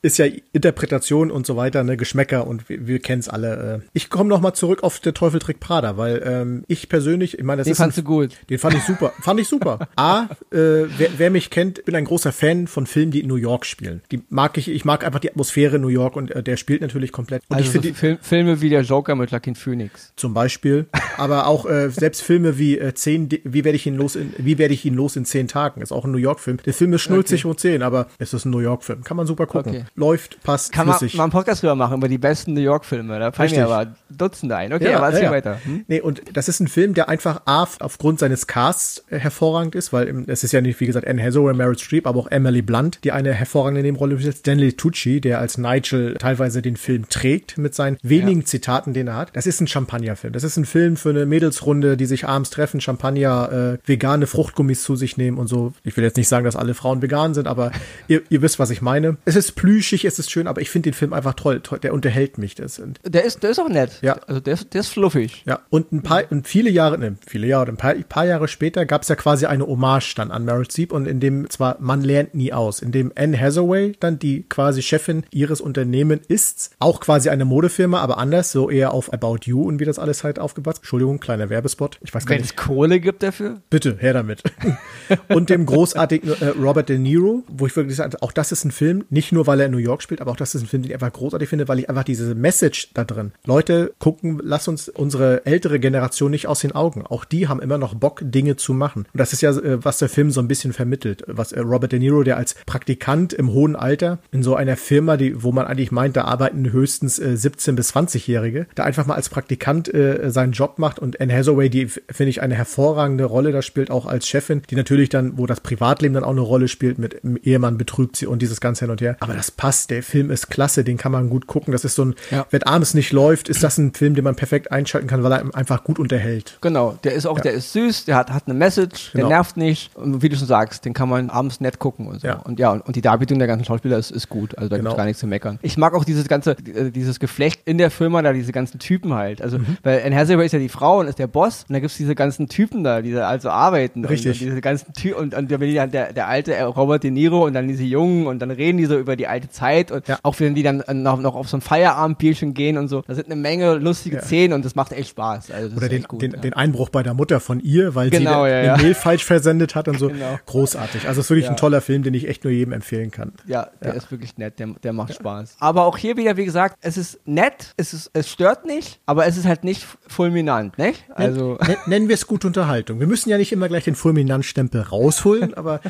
[0.05, 3.81] Ist ja Interpretation und so weiter, ne, Geschmäcker und wir, wir kennen es alle.
[3.83, 3.89] Äh.
[3.95, 7.45] Ich komme noch mal zurück auf der Teufel trägt Prada, weil ähm, ich persönlich, ich
[7.45, 8.33] meine, das Den ist ein fandst du gut.
[8.51, 9.15] Den fand ich super.
[9.23, 9.89] Fand ich super.
[9.97, 13.37] A, äh, wer, wer mich kennt, bin ein großer Fan von Filmen, die in New
[13.37, 14.03] York spielen.
[14.13, 16.83] Die mag ich, ich mag einfach die Atmosphäre in New York und äh, der spielt
[16.83, 17.43] natürlich komplett.
[17.49, 20.13] Und Also ich so finde die Film, Filme wie der Joker mit Joaquin Phoenix.
[20.17, 20.87] zum Beispiel,
[21.17, 24.59] aber auch äh, selbst Filme wie äh, zehn, wie werde ich ihn los in, wie
[24.59, 26.59] werde ich ihn los in zehn Tagen, ist auch ein New York Film.
[26.67, 29.03] Der Film ist schnulzig und zehn, aber es ist ein New York Film.
[29.03, 29.73] Kann man super gucken.
[29.73, 29.85] Okay.
[29.97, 31.17] Läuft, passt, Kann man flüssig.
[31.17, 33.19] mal einen Podcast drüber machen, über die besten New York-Filme.
[33.21, 34.73] Da fallen mir aber Dutzende ein.
[34.73, 35.31] Okay, Ja, aber erzähl ja, ja.
[35.31, 35.61] weiter.
[35.65, 35.85] Hm?
[35.87, 39.93] Nee, und das ist ein Film, der einfach A, aufgrund seines Casts äh, hervorragend ist,
[39.93, 42.99] weil es ist ja nicht, wie gesagt, Anne Hathaway, Meryl Streep, aber auch Emily Blunt,
[43.05, 44.41] die eine hervorragende Nebenrolle besetzt.
[44.41, 49.17] Stanley Tucci, der als Nigel teilweise den Film trägt mit seinen wenigen Zitaten, den er
[49.17, 49.31] hat.
[49.35, 50.33] Das ist ein Champagnerfilm.
[50.33, 54.83] Das ist ein Film für eine Mädelsrunde, die sich abends treffen, Champagner, äh, vegane Fruchtgummis
[54.83, 55.73] zu sich nehmen und so.
[55.85, 57.71] Ich will jetzt nicht sagen, dass alle Frauen vegan sind, aber
[58.09, 59.17] ihr, ihr wisst, was ich meine.
[59.25, 59.55] Es ist
[59.85, 61.61] plüschig, es ist schön, aber ich finde den Film einfach toll.
[61.61, 61.79] toll.
[61.79, 62.55] Der unterhält mich.
[62.55, 63.99] Das sind Der ist, der ist auch nett.
[64.03, 64.15] Ja.
[64.27, 65.43] Also der ist, der ist fluffig.
[65.47, 68.49] ja, und ein paar, und viele Jahre, ne, viele Jahre, ein paar, ein paar Jahre
[68.49, 71.77] später gab es ja quasi eine Hommage dann an Meryl Streep und in dem zwar
[71.81, 76.71] man lernt nie aus, in dem Anne Hathaway dann die quasi Chefin ihres Unternehmen ist,
[76.79, 80.25] auch quasi eine Modefirma, aber anders, so eher auf About You und wie das alles
[80.25, 80.77] halt aufgebaut.
[80.79, 81.99] Entschuldigung, kleiner Werbespot.
[82.03, 82.51] Ich weiß gar Wenn nicht.
[82.51, 83.61] es Kohle gibt dafür.
[83.71, 84.43] Bitte, her damit.
[85.29, 88.71] und dem großartigen äh, Robert De Niro, wo ich wirklich sage, auch das ist ein
[88.71, 90.83] Film, nicht nur, weil er in New York spielt, aber auch das ist ein Film,
[90.83, 93.33] den ich einfach großartig finde, weil ich einfach diese Message da drin.
[93.45, 97.07] Leute, gucken, lass uns unsere ältere Generation nicht aus den Augen.
[97.07, 99.07] Auch die haben immer noch Bock, Dinge zu machen.
[99.13, 101.25] Und das ist ja, äh, was der Film so ein bisschen vermittelt.
[101.27, 105.17] Was äh, Robert De Niro, der als Praktikant im hohen Alter in so einer Firma,
[105.17, 109.15] die, wo man eigentlich meint, da arbeiten höchstens äh, 17- bis 20-Jährige, da einfach mal
[109.15, 113.53] als Praktikant äh, seinen Job macht und Anne Hathaway, die finde ich eine hervorragende Rolle
[113.53, 116.69] da spielt, auch als Chefin, die natürlich dann, wo das Privatleben dann auch eine Rolle
[116.69, 119.17] spielt, mit Ehemann betrügt sie und dieses ganze hin und her.
[119.21, 121.73] Aber das passt, der Film ist klasse, den kann man gut gucken.
[121.73, 122.47] Das ist so ein, Ja.
[122.51, 125.55] wenn abends nicht läuft, ist das ein Film, den man perfekt einschalten kann, weil er
[125.55, 126.59] einfach gut unterhält.
[126.61, 129.29] Genau, der ist auch, der ist süß, der hat, hat eine Message, Genau.
[129.29, 129.95] der nervt nicht.
[129.97, 132.27] Und wie du schon sagst, den kann man abends nett gucken und so.
[132.27, 132.35] Ja.
[132.37, 134.57] Und ja, und, und die Darbietung der ganzen Schauspieler ist, ist gut.
[134.59, 134.91] Also da Genau.
[134.91, 135.59] gibt's gar nichts zu meckern.
[135.63, 139.15] Ich mag auch dieses ganze, äh, dieses Geflecht in der Firma da, diese ganzen Typen
[139.15, 139.41] halt.
[139.43, 139.77] Also, Mhm.
[139.83, 142.15] weil Anne Hathaway ist ja die Frau und ist der Boss und da gibt's diese
[142.15, 144.05] ganzen Typen da, die da also arbeiten.
[144.05, 144.41] Richtig.
[144.41, 147.55] Und, und diese ganzen Typen und, und dann der, der alte Robert De Niro und
[147.55, 150.19] dann diese Jungen und dann reden die so über die alte Zeit und Ja.
[150.23, 153.03] auch wenn die dann noch, noch auf so ein Feierabendbierchen gehen und so.
[153.07, 154.23] Da sind eine Menge lustige Ja.
[154.23, 155.51] Szenen und das macht echt Spaß.
[155.51, 156.39] Also Oder den, gut, den, ja.
[156.39, 158.77] den Einbruch bei der Mutter von ihr, weil Genau, sie den ja.
[158.77, 160.09] Mail falsch versendet hat und so.
[160.09, 160.39] Genau.
[160.47, 161.07] Großartig.
[161.09, 163.33] Also es ist wirklich ein toller Film, den ich echt nur jedem empfehlen kann.
[163.47, 165.57] Ja, der ist wirklich nett, der, der macht Spaß.
[165.61, 169.27] Aber auch hier wieder, wie gesagt, es ist nett, es, ist, es stört nicht, aber
[169.27, 171.05] es ist halt nicht fulminant, nicht?
[171.15, 173.01] Also, Nen- Nennen wir es gute Unterhaltung.
[173.01, 175.81] Wir müssen ja nicht immer gleich den Fulminant-Stempel rausholen, aber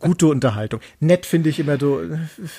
[0.00, 0.80] gute Unterhaltung.
[1.00, 2.00] Nett finde ich immer so,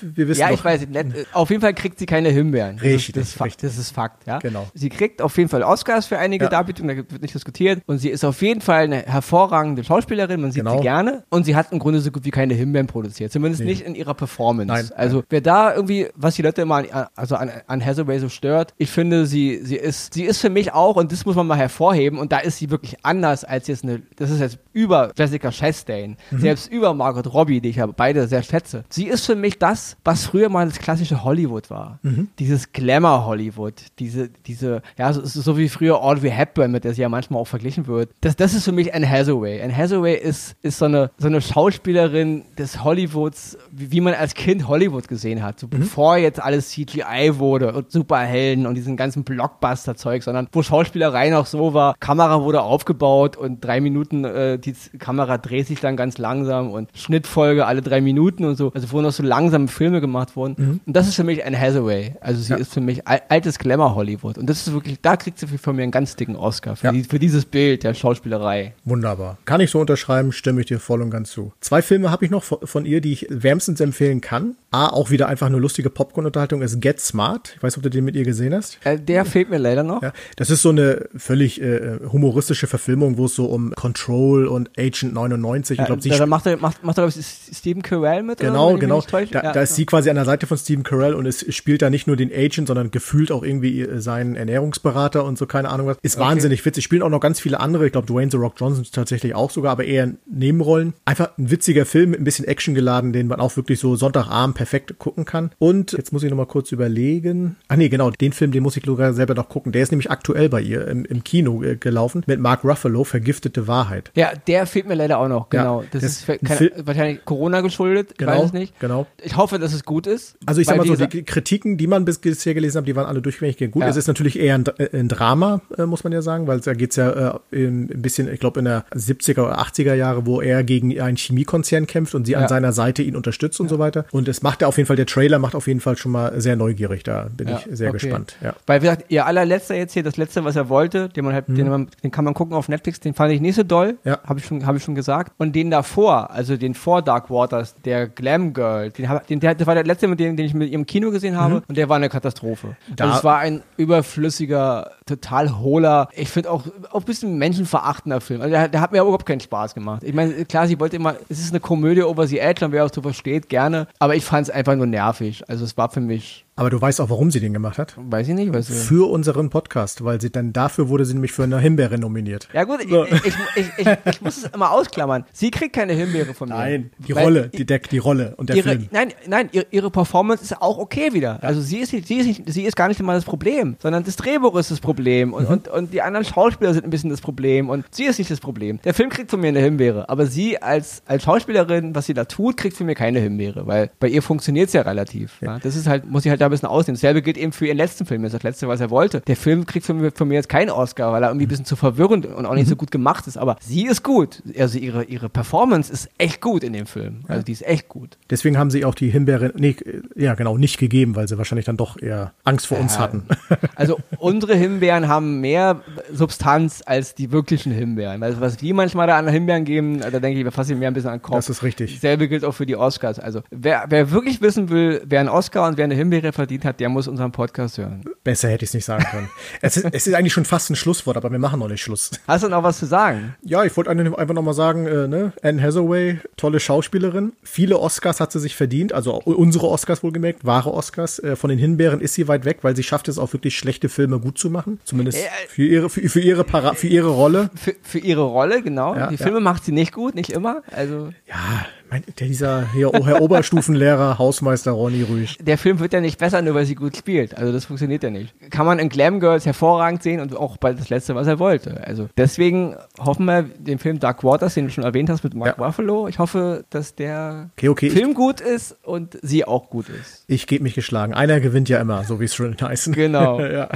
[0.01, 2.75] wir wissen ja, doch, ich weiß nicht, nett, auf jeden Fall kriegt sie keine Himbeeren.
[2.77, 3.69] Das Richtig, das, ist Fakt, richtig.
[3.69, 4.39] das ist Fakt, ja.
[4.39, 4.67] Genau.
[4.73, 6.49] Sie kriegt auf jeden Fall Oscars für einige Ja.
[6.49, 7.81] Darbietungen, da wird nicht diskutiert.
[7.87, 10.77] Und sie ist auf jeden Fall eine hervorragende Schauspielerin, man sieht Genau.
[10.77, 11.23] sie gerne.
[11.29, 13.69] Und sie hat im Grunde so gut wie keine Himbeeren produziert, zumindest Nee.
[13.71, 14.67] nicht in ihrer Performance.
[14.67, 18.29] Nein, also, wer da irgendwie, was die Leute immer an, also an, an Hathaway so
[18.29, 21.47] stört, ich finde, sie, sie ist, sie ist für mich auch, und das muss man
[21.47, 25.11] mal hervorheben, und da ist sie wirklich anders als jetzt eine, das ist jetzt über
[25.17, 26.39] Jessica Chastain, Mhm.
[26.39, 28.83] selbst über Margot Robbie, die ich ja beide sehr schätze.
[28.89, 31.99] Sie ist für mich das, was früher mal das klassische Hollywood war.
[32.03, 32.27] Mhm.
[32.37, 33.75] Dieses Glamour-Hollywood.
[33.99, 37.47] Diese, diese, ja, so, so wie früher Audrey Hepburn, mit der sie ja manchmal auch
[37.47, 38.09] verglichen wird.
[38.19, 39.61] Das, das ist für mich Anne Hathaway.
[39.61, 44.33] Anne Hathaway ist, ist so eine, so eine Schauspielerin des Hollywoods, wie, wie man als
[44.33, 45.61] Kind Hollywood gesehen hat.
[45.61, 51.29] So bevor jetzt alles CGI wurde und Superhelden und diesen ganzen Blockbuster-Zeug, sondern wo Schauspielerei
[51.29, 55.95] noch so war, Kamera wurde aufgebaut und drei Minuten, äh, die Kamera dreht sich dann
[55.95, 58.71] ganz langsam und Schnittfolge alle drei Minuten und so.
[58.73, 60.81] Also wo noch so langsame Filme gemacht wurden.
[60.85, 62.15] Und das ist für mich Anne Hathaway.
[62.21, 62.57] Also sie Ja.
[62.57, 64.37] ist für mich al altes Glamour-Hollywood.
[64.37, 66.91] Und das ist wirklich, da kriegt sie von mir einen ganz dicken Oscar für, Ja.
[66.91, 68.73] die, für dieses Bild der Schauspielerei.
[68.85, 69.37] Wunderbar.
[69.45, 71.53] Kann ich so unterschreiben, stimme ich dir voll und ganz zu.
[71.61, 74.55] Zwei Filme habe ich noch von ihr, die ich wärmstens empfehlen kann.
[74.71, 77.53] A, auch wieder einfach eine lustige Popcorn-Unterhaltung, ist Get Smart.
[77.55, 78.77] Ich weiß nicht, ob du den mit ihr gesehen hast.
[78.83, 80.01] Äh, der fehlt mir leider noch.
[80.01, 84.69] Ja, das ist so eine völlig äh, humoristische Verfilmung, wo es so um Control und
[84.77, 88.39] Agent 99, ich glaube, sie macht macht, macht er, glaub ich, Steven Carell mit?
[88.39, 89.01] oder Genau, mich genau.
[89.01, 89.31] täusche?
[89.33, 89.51] Da, Ja.
[89.53, 92.07] da ist sie quasi an der Seite von Stephen Carell und es spielt da nicht
[92.07, 95.97] nur den Agent, sondern gefühlt auch irgendwie äh, seinen Ernährungsberater und so, keine Ahnung was.
[96.01, 96.83] Ist wahnsinnig witzig.
[96.83, 97.85] Spielen auch noch ganz viele andere.
[97.85, 100.93] Ich glaube, Dwayne The Rock Johnson tatsächlich auch sogar, aber eher Nebenrollen.
[101.05, 104.55] Einfach ein witziger Film mit ein bisschen Action geladen, den man auch wirklich so Sonntagabend
[104.55, 105.51] perfekt gucken kann.
[105.59, 107.55] Und jetzt muss ich noch mal kurz überlegen.
[107.67, 109.71] Ah nee, genau, den Film, den muss ich sogar selber noch gucken.
[109.71, 113.67] Der ist nämlich aktuell bei ihr im, im Kino äh, gelaufen mit Mark Ruffalo, Vergiftete
[113.67, 114.11] Wahrheit.
[114.15, 115.83] Ja, der fehlt mir leider auch noch, genau.
[115.91, 118.79] das, das ist ist ein Fil- wahrscheinlich Corona geschuldet, ich Genau, weiß es nicht.
[118.79, 119.07] genau.
[119.23, 120.37] Ich hoffe, dass es gut ist.
[120.45, 123.05] Also ich sag mal so, die Kritiken, die man bis bisher gelesen hat, die waren
[123.05, 123.81] alle durchgängig gut.
[123.83, 123.89] Ja.
[123.89, 126.73] Es ist natürlich eher ein, äh, ein Drama, äh, muss man ja sagen, weil da
[126.73, 130.41] geht's ja äh, in, ein bisschen, ich glaube, in der 70er oder 80er Jahre, wo
[130.41, 132.39] er gegen einen Chemiekonzern kämpft und sie Ja.
[132.39, 134.05] an seiner Seite ihn unterstützt und so weiter.
[134.11, 136.39] Und es macht ja auf jeden Fall, der Trailer macht auf jeden Fall schon mal
[136.41, 137.03] sehr neugierig.
[137.03, 137.99] Da bin ich sehr okay.
[137.99, 138.35] gespannt.
[138.65, 141.45] Weil, wie gesagt, ihr allerletzter jetzt hier, das letzte, was er wollte, den man halt,
[141.47, 143.97] den, man, den kann man gucken auf Netflix, den fand ich nicht so doll, Mhm.
[144.03, 144.19] Ja.
[144.25, 145.33] habe ich, schon- hab ich schon gesagt.
[145.37, 149.67] Und den davor, also den vor Dark Waters, der Glam Girl, den, den der, das
[149.67, 151.97] war der letzte, mit dem, den ich mit ihrem Kino gesehen habe, und der war
[151.97, 152.67] eine Katastrophe.
[152.87, 152.95] Mhm.
[152.95, 158.21] Da- also es war ein überflüssiger, total hohler, ich finde auch, auch ein bisschen menschenverachtender
[158.21, 158.41] Film.
[158.41, 160.03] Also der, der hat mir überhaupt keinen Spaß gemacht.
[160.03, 162.85] Ich meine, klar, sie wollte immer, es ist eine Komödie over the edge, und wer
[162.85, 165.43] auch so versteht, gerne, aber ich fand es einfach nur nervig.
[165.47, 167.95] Also es war für mich, Aber du weißt auch, warum sie den gemacht hat?
[167.97, 171.43] weiß ich nicht, was Für unseren Podcast, weil sie dann dafür wurde sie nämlich für
[171.43, 172.49] eine Himbeere nominiert.
[172.51, 175.23] Ja gut, ich, ich, ich, ich, ich muss es immer ausklammern.
[175.31, 176.83] Sie kriegt keine Himbeere von mir.
[176.97, 178.87] die Weil Rolle, die Deck, die Rolle und der ihre, Film.
[178.91, 181.41] Nein, nein, ihre, Performance ist auch okay wieder.
[181.43, 184.15] Also sie ist, sie, ist nicht, sie ist gar nicht mal das Problem, sondern das
[184.17, 185.33] Drehbuch ist das Problem Mhm.
[185.33, 188.31] und, und, und die anderen Schauspieler sind ein bisschen das Problem und sie ist nicht
[188.31, 188.79] das Problem.
[188.83, 192.25] Der Film kriegt von mir eine Himbeere, aber sie als, als Schauspielerin, was sie da
[192.25, 195.41] tut, kriegt von mir keine Himbeere, weil bei ihr funktioniert es ja relativ.
[195.41, 195.59] Ja.
[195.59, 196.95] Das ist halt, muss ich halt da ein bisschen ausnehmen.
[196.95, 199.21] Dasselbe gilt eben für ihren letzten Film, das ist das letzte, was er wollte.
[199.21, 201.65] Der Film kriegt von mir, von mir jetzt keinen Oscar, weil er irgendwie ein bisschen
[201.65, 204.41] zu verwirrend und auch nicht so gut gemacht ist, aber sie ist gut.
[204.57, 207.21] Also ihre, ihre Performance ist echt gut in dem Film.
[207.27, 208.17] Also die ist echt gut.
[208.29, 209.75] Deswegen haben sie auch die Himbeere, nee,
[210.15, 212.99] ja genau, nicht gegeben, weil sie wahrscheinlich dann doch eher Angst vor uns Ja.
[213.01, 213.23] hatten.
[213.75, 215.81] Also unsere Himbeeren haben mehr
[216.11, 218.23] Substanz als die wirklichen Himbeeren.
[218.23, 220.93] Also was wir manchmal da an Himbeeren geben, da denke ich, wir fassen mehr ein
[220.93, 221.35] bisschen an den Kopf.
[221.35, 221.93] Das ist richtig.
[221.95, 223.19] Dasselbe gilt auch für die Oscars.
[223.19, 226.79] Also wer, wer wirklich wissen will, wer einen Oscar und wer eine Himbeere verdient hat,
[226.79, 228.03] der muss unseren Podcast hören.
[228.23, 229.29] Besser hätte ich es nicht sagen können.
[229.61, 232.11] es, ist, es ist eigentlich schon fast ein Schlusswort, aber wir machen noch nicht Schluss.
[232.27, 233.35] Hast du noch was zu sagen?
[233.43, 235.33] Ja, ich wollte einfach nochmal sagen, äh, ne?
[235.43, 237.33] Anne Hathaway, tolle Schauspielerin.
[237.43, 241.19] Viele Oscars hat sie sich verdient, also unsere Oscars wohlgemerkt, wahre Oscars.
[241.19, 243.89] Äh, von den Himbeeren ist sie weit weg, weil sie schafft es auch wirklich schlechte
[243.89, 244.79] Filme gut zu machen.
[244.85, 247.49] Zumindest Äh, für ihre, für, für ihre Para für ihre Rolle.
[247.55, 248.95] Für, für ihre Rolle, genau.
[248.95, 249.23] Ja, die ja.
[249.23, 250.61] Filme macht sie nicht gut, nicht immer.
[250.71, 255.37] Also Ja, mein, der, dieser hier, oh, Herr Oberstufenlehrer, Hausmeister Ronny Rüsch.
[255.39, 257.37] der Film wird ja nicht besser, nur weil sie gut spielt.
[257.37, 258.33] Also das funktioniert ja nicht.
[258.51, 261.81] Kann man in Glam Girls hervorragend sehen und auch bald das Letzte, was er wollte.
[261.85, 265.57] Also deswegen hoffen wir den Film Dark Waters, den du schon erwähnt hast mit Mark
[265.57, 265.65] Ja.
[265.65, 266.07] Ruffalo.
[266.07, 270.23] Ich hoffe, dass der Okay, okay, ich, Film gut ist und sie auch gut ist.
[270.27, 271.13] ich gebe mich geschlagen.
[271.13, 272.93] Einer gewinnt ja immer, so wie es schon heißen.
[272.93, 273.39] Genau.
[273.41, 273.69] ja.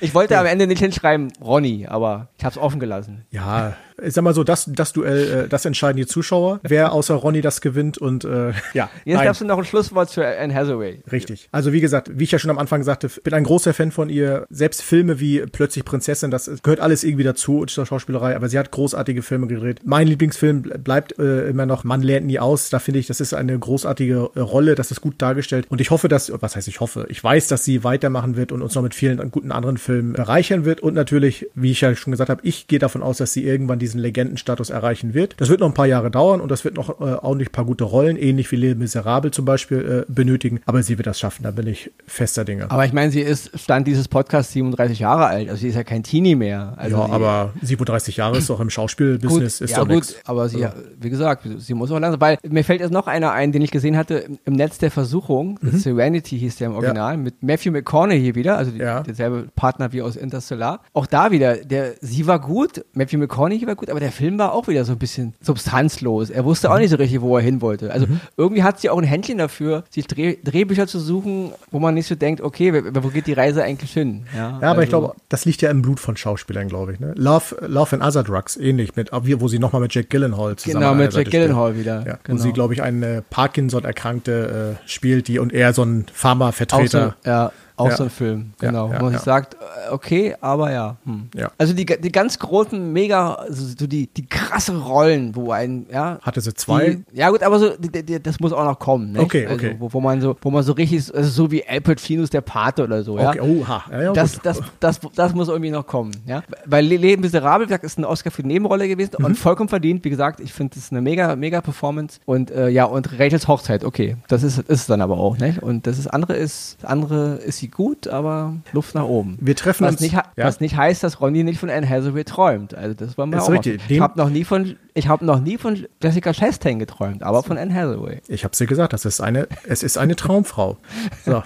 [0.00, 3.24] Ich wollte am Ende nicht hinschreiben Ronny, aber ich habe es offen gelassen.
[3.30, 7.14] Ja, ich sag mal so, das, das Duell, äh, das entscheiden die Zuschauer, wer außer
[7.14, 8.88] Ronny das gewinnt und äh, ja.
[9.04, 9.26] Jetzt nein.
[9.26, 11.00] darfst du noch ein Schlusswort für Anne Hathaway.
[11.10, 11.48] Richtig.
[11.52, 14.08] Also wie gesagt, wie ich ja schon am Anfang sagte, bin ein großer Fan von
[14.08, 14.46] ihr.
[14.50, 18.70] Selbst Filme wie Plötzlich Prinzessin, das gehört alles irgendwie dazu zur Schauspielerei, aber sie hat
[18.70, 19.80] großartige Filme gedreht.
[19.84, 22.70] Mein Lieblingsfilm ble- bleibt äh, immer noch Man lernt nie aus.
[22.70, 25.66] Da finde ich, das ist eine großartige äh, Rolle, das ist gut dargestellt.
[25.68, 28.62] Und ich hoffe, dass, was heißt ich hoffe, ich weiß, dass sie weitermachen wird und
[28.62, 30.80] uns noch mit vielen guten anderen Filmen bereichern wird.
[30.80, 33.78] Und natürlich, wie ich ja schon gesagt habe, ich gehe davon aus, dass sie irgendwann
[33.82, 35.34] diesen Legendenstatus erreichen wird.
[35.38, 37.64] Das wird noch ein paar Jahre dauern und das wird noch äh, nicht ein paar
[37.64, 40.60] gute Rollen, ähnlich wie Les Miserables zum Beispiel, äh, benötigen.
[40.66, 42.70] Aber sie wird das schaffen, da bin ich fester Dinge.
[42.70, 45.84] Aber ich meine, sie ist, stand dieses Podcast 37 Jahre alt, also sie ist ja
[45.84, 46.74] kein Teenie mehr.
[46.76, 50.16] Also ja, aber 37 Jahre ist doch im Schauspielbusiness ist ja, doch gut, nix.
[50.24, 53.32] aber sie, Also- wie gesagt, sie muss auch langsam, weil mir fällt jetzt noch einer
[53.32, 57.42] ein, den ich gesehen hatte im- Netz der Versuchung, Serenity hieß der im Original, mit
[57.42, 59.00] Matthew McConaughey wieder, also die, Ja.
[59.02, 60.80] derselbe Partner wie aus Interstellar.
[60.92, 64.52] Auch da wieder, der, sie war gut, Matthew McConaughey war gut, aber der Film war
[64.52, 66.30] auch wieder so ein bisschen substanzlos.
[66.30, 67.90] Er wusste auch nicht so richtig, wo er hin wollte.
[67.92, 68.06] Also
[68.36, 72.06] irgendwie hat sie auch ein Händchen dafür, sich Dreh, Drehbücher zu suchen, wo man nicht
[72.06, 74.24] so denkt, okay, wo- geht die Reise eigentlich hin?
[74.36, 77.00] Ja, Ja, aber ich also- glaube, das liegt ja im Blut von Schauspielern, glaube ich.
[77.00, 77.12] Ne?
[77.16, 80.94] Love, Love and Other Drugs, ähnlich, mit, wo sie nochmal mit Jack Gyllenhaal zusammen Genau,
[80.94, 82.04] mit Jack Gyllenhaal wieder.
[82.06, 82.38] Ja, genau.
[82.38, 86.14] Wo sie, glaube ich, eine Parkinson-Erkrankte äh, spielt, die und er so ein auch so,
[86.14, 87.16] Pharma-Vertreter.
[87.24, 87.96] ja, auch Ja.
[87.96, 88.90] so ein Film, Ja, genau.
[88.92, 89.18] ja, wo man ja.
[89.18, 90.96] sich sagt, äh, okay, aber ja.
[91.04, 91.28] Hm.
[91.34, 91.50] Ja.
[91.58, 96.18] Also die, die ganz großen, mega, also so die, die krasse Rollen, wo ein, ja.
[96.22, 96.90] Hatte sie zwei?
[97.12, 99.20] Die, ja gut, aber so, die, die, das muss auch noch kommen, ne?
[99.20, 99.76] Okay, also, okay.
[99.78, 102.82] Wo, wo man so, wo man so richtig, also so wie Al Pacinos der Pate
[102.84, 103.30] oder so, ja.
[103.30, 103.84] Okay, oha.
[103.90, 104.46] Ja, ja, Das, gut.
[104.46, 106.42] das, das, das muss irgendwie noch kommen, ja.
[106.66, 109.24] Weil Le Leben Miserabel, wie gesagt, ist ein Oscar für die Nebenrolle gewesen Mhm.
[109.24, 110.04] und vollkommen verdient.
[110.04, 112.18] Wie gesagt, ich finde, das ist eine mega, mega Performance.
[112.24, 114.16] Und äh, ja, und Rachels Hochzeit, okay.
[114.28, 115.62] Das ist, ist es dann aber auch, nicht?
[115.62, 119.36] Und das ist andere ist, das andere ist sie gut, aber Luft nach oben.
[119.40, 120.24] Wir treffen was uns- Nicht, ja.
[120.36, 122.74] Was nicht heißt, dass Ronny nicht von Anne Hathaway träumt.
[122.74, 123.80] Also das war mal Ist auch richtig.
[123.88, 127.58] Ich habe noch nie von, ich habe noch nie von Jessica Chastain geträumt, aber von
[127.58, 128.20] Anne Hathaway.
[128.28, 130.76] Ich habe dir gesagt, das ist eine, es ist eine Traumfrau.
[131.24, 131.42] So.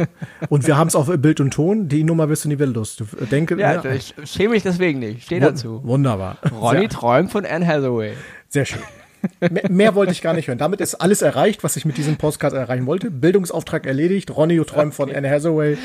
[0.49, 1.89] Und wir haben es auf Bild und Ton.
[1.89, 2.97] Die Nummer bist du nie los.
[2.97, 5.25] Du denke, Ja, ich schäme mich deswegen nicht.
[5.25, 5.81] Steh dazu.
[5.85, 6.39] Wunderbar.
[6.53, 8.13] Ronny Sehr, träumt von Anne Hathaway.
[8.49, 8.81] sehr schön.
[9.41, 10.59] Mehr, mehr wollte ich gar nicht hören.
[10.59, 13.11] Damit ist alles erreicht, was ich mit diesem Podcast erreichen wollte.
[13.11, 14.35] Bildungsauftrag erledigt.
[14.37, 15.77] Ronny träumt von Anne Hathaway.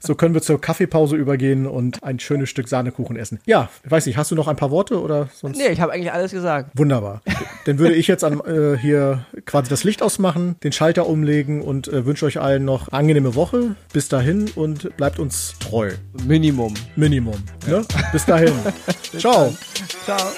[0.00, 3.40] So können wir zur Kaffeepause übergehen und ein schönes Stück Sahnekuchen essen.
[3.46, 5.58] Ja, ich weiß nicht, hast du noch ein paar Worte oder sonst?
[5.58, 6.70] Nee, ich habe eigentlich alles gesagt.
[6.74, 7.22] Wunderbar.
[7.64, 11.88] Dann würde ich jetzt an, äh, hier quasi das Licht ausmachen, den Schalter umlegen und
[11.88, 13.76] äh, wünsche euch allen noch angenehme Woche.
[13.92, 15.92] Bis dahin und bleibt uns treu.
[16.26, 16.74] Minimum.
[16.94, 17.42] Minimum.
[17.66, 17.84] Ne?
[18.12, 18.52] Bis dahin.
[19.18, 19.54] Ciao.
[20.04, 20.32] Ciao.